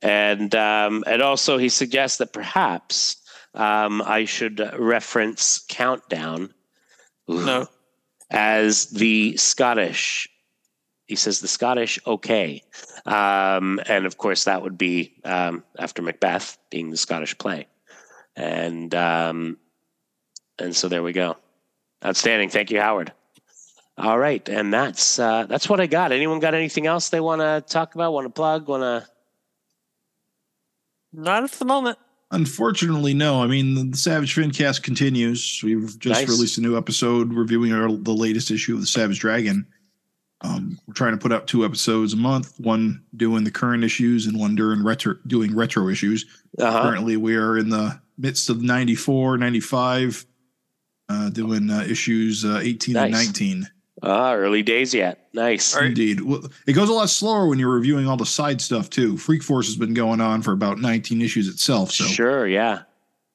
[0.01, 3.17] And um, and also he suggests that perhaps
[3.53, 6.53] um, I should reference Countdown
[7.27, 7.67] No.
[8.29, 10.29] as the Scottish.
[11.07, 12.63] He says the Scottish okay,
[13.05, 17.67] um, and of course that would be um, after Macbeth being the Scottish play
[18.37, 19.57] and um,
[20.59, 21.35] and so there we go.
[22.05, 22.49] Outstanding.
[22.49, 23.11] Thank you, Howard.
[23.97, 26.11] All right, and that's uh, that's what I got.
[26.11, 28.13] Anyone got anything else they want to talk about?
[28.13, 28.67] Want to plug?
[28.67, 29.09] Want to?
[31.11, 31.97] Not at the moment.
[32.29, 33.41] Unfortunately, no.
[33.41, 35.61] I mean, the Savage Fincast continues.
[35.63, 36.29] We've just Nice.
[36.29, 39.65] released a new episode reviewing our, the latest issue of the Savage Dragon.
[40.41, 44.27] Um, we're trying to put out two episodes a month, one doing the current issues
[44.27, 46.25] and one during retro doing retro issues.
[46.59, 46.83] Uh-huh.
[46.83, 50.25] Currently, we are in the midst of 94, 95,
[51.09, 53.67] uh, doing uh, issues uh, 18 and 19.
[54.03, 55.27] Ah, early days yet.
[55.33, 55.75] Nice.
[55.75, 56.21] Indeed.
[56.21, 59.17] Well, it goes a lot slower when you're reviewing all the side stuff, too.
[59.17, 61.91] Freak Force has been going on for about 19 issues itself.
[61.91, 62.47] So, Sure.
[62.47, 62.83] Yeah.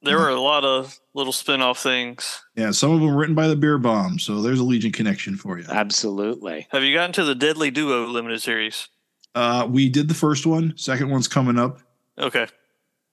[0.02, 2.42] There were a lot of little spin-off things.
[2.56, 4.18] yeah, some of them written by the Beer Bomb.
[4.18, 5.64] So, there's a Legion connection for you.
[5.68, 6.66] Absolutely.
[6.72, 8.88] Have you gotten to the Deadly Duo limited series?
[9.34, 11.78] Uh, we did the first one, second one's coming up.
[12.18, 12.46] Okay.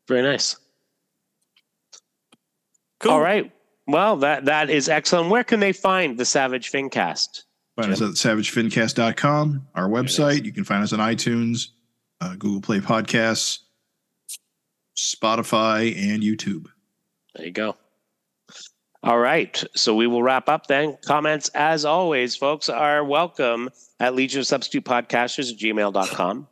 [0.08, 0.58] Very nice.
[3.00, 3.12] Cool.
[3.12, 3.52] All right.
[3.88, 5.30] Well, that that is excellent.
[5.30, 7.44] Where can they find the Savage Fincast?
[7.76, 10.44] Find us at savagefincast.com, our website.
[10.44, 11.70] You can find us on iTunes,
[12.20, 13.60] uh, Google Play Podcasts,
[14.98, 16.66] Spotify, and YouTube.
[17.36, 17.76] There you go.
[19.02, 19.64] All right.
[19.76, 20.98] So we will wrap up then.
[21.06, 23.70] Comments, as always, folks, are welcome
[24.00, 26.48] at Legion of Substitute Podcasters at gmail.com.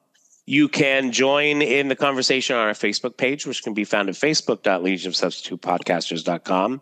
[0.49, 4.15] You can join in the conversation on our Facebook page, which can be found at
[4.15, 6.81] facebook.legion of substitute podcasters.com.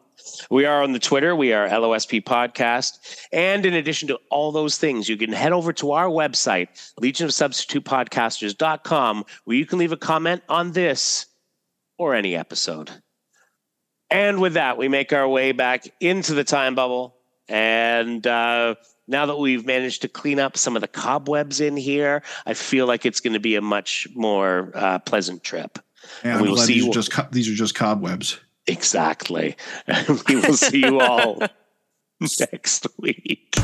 [0.52, 1.36] We are on the Twitter.
[1.36, 3.00] We are LOSP Podcast.
[3.34, 7.26] And in addition to all those things, you can head over to our website, Legion
[7.26, 11.26] of Substitute Podcasters.com, where you can leave a comment on this
[11.98, 12.92] or any episode.
[14.10, 17.16] And with that, we make our way back into the time bubble.
[17.48, 18.76] And uh,
[19.08, 22.88] now that we've managed to clean up some of the cobwebs in here, I feel
[22.88, 25.80] like it's going to be a much more uh, pleasant trip.
[26.24, 26.74] And we will see.
[26.74, 28.40] These, you are just co- these are just cobwebs.
[28.68, 29.56] Exactly.
[30.28, 31.42] we will see you all
[32.40, 33.56] next week.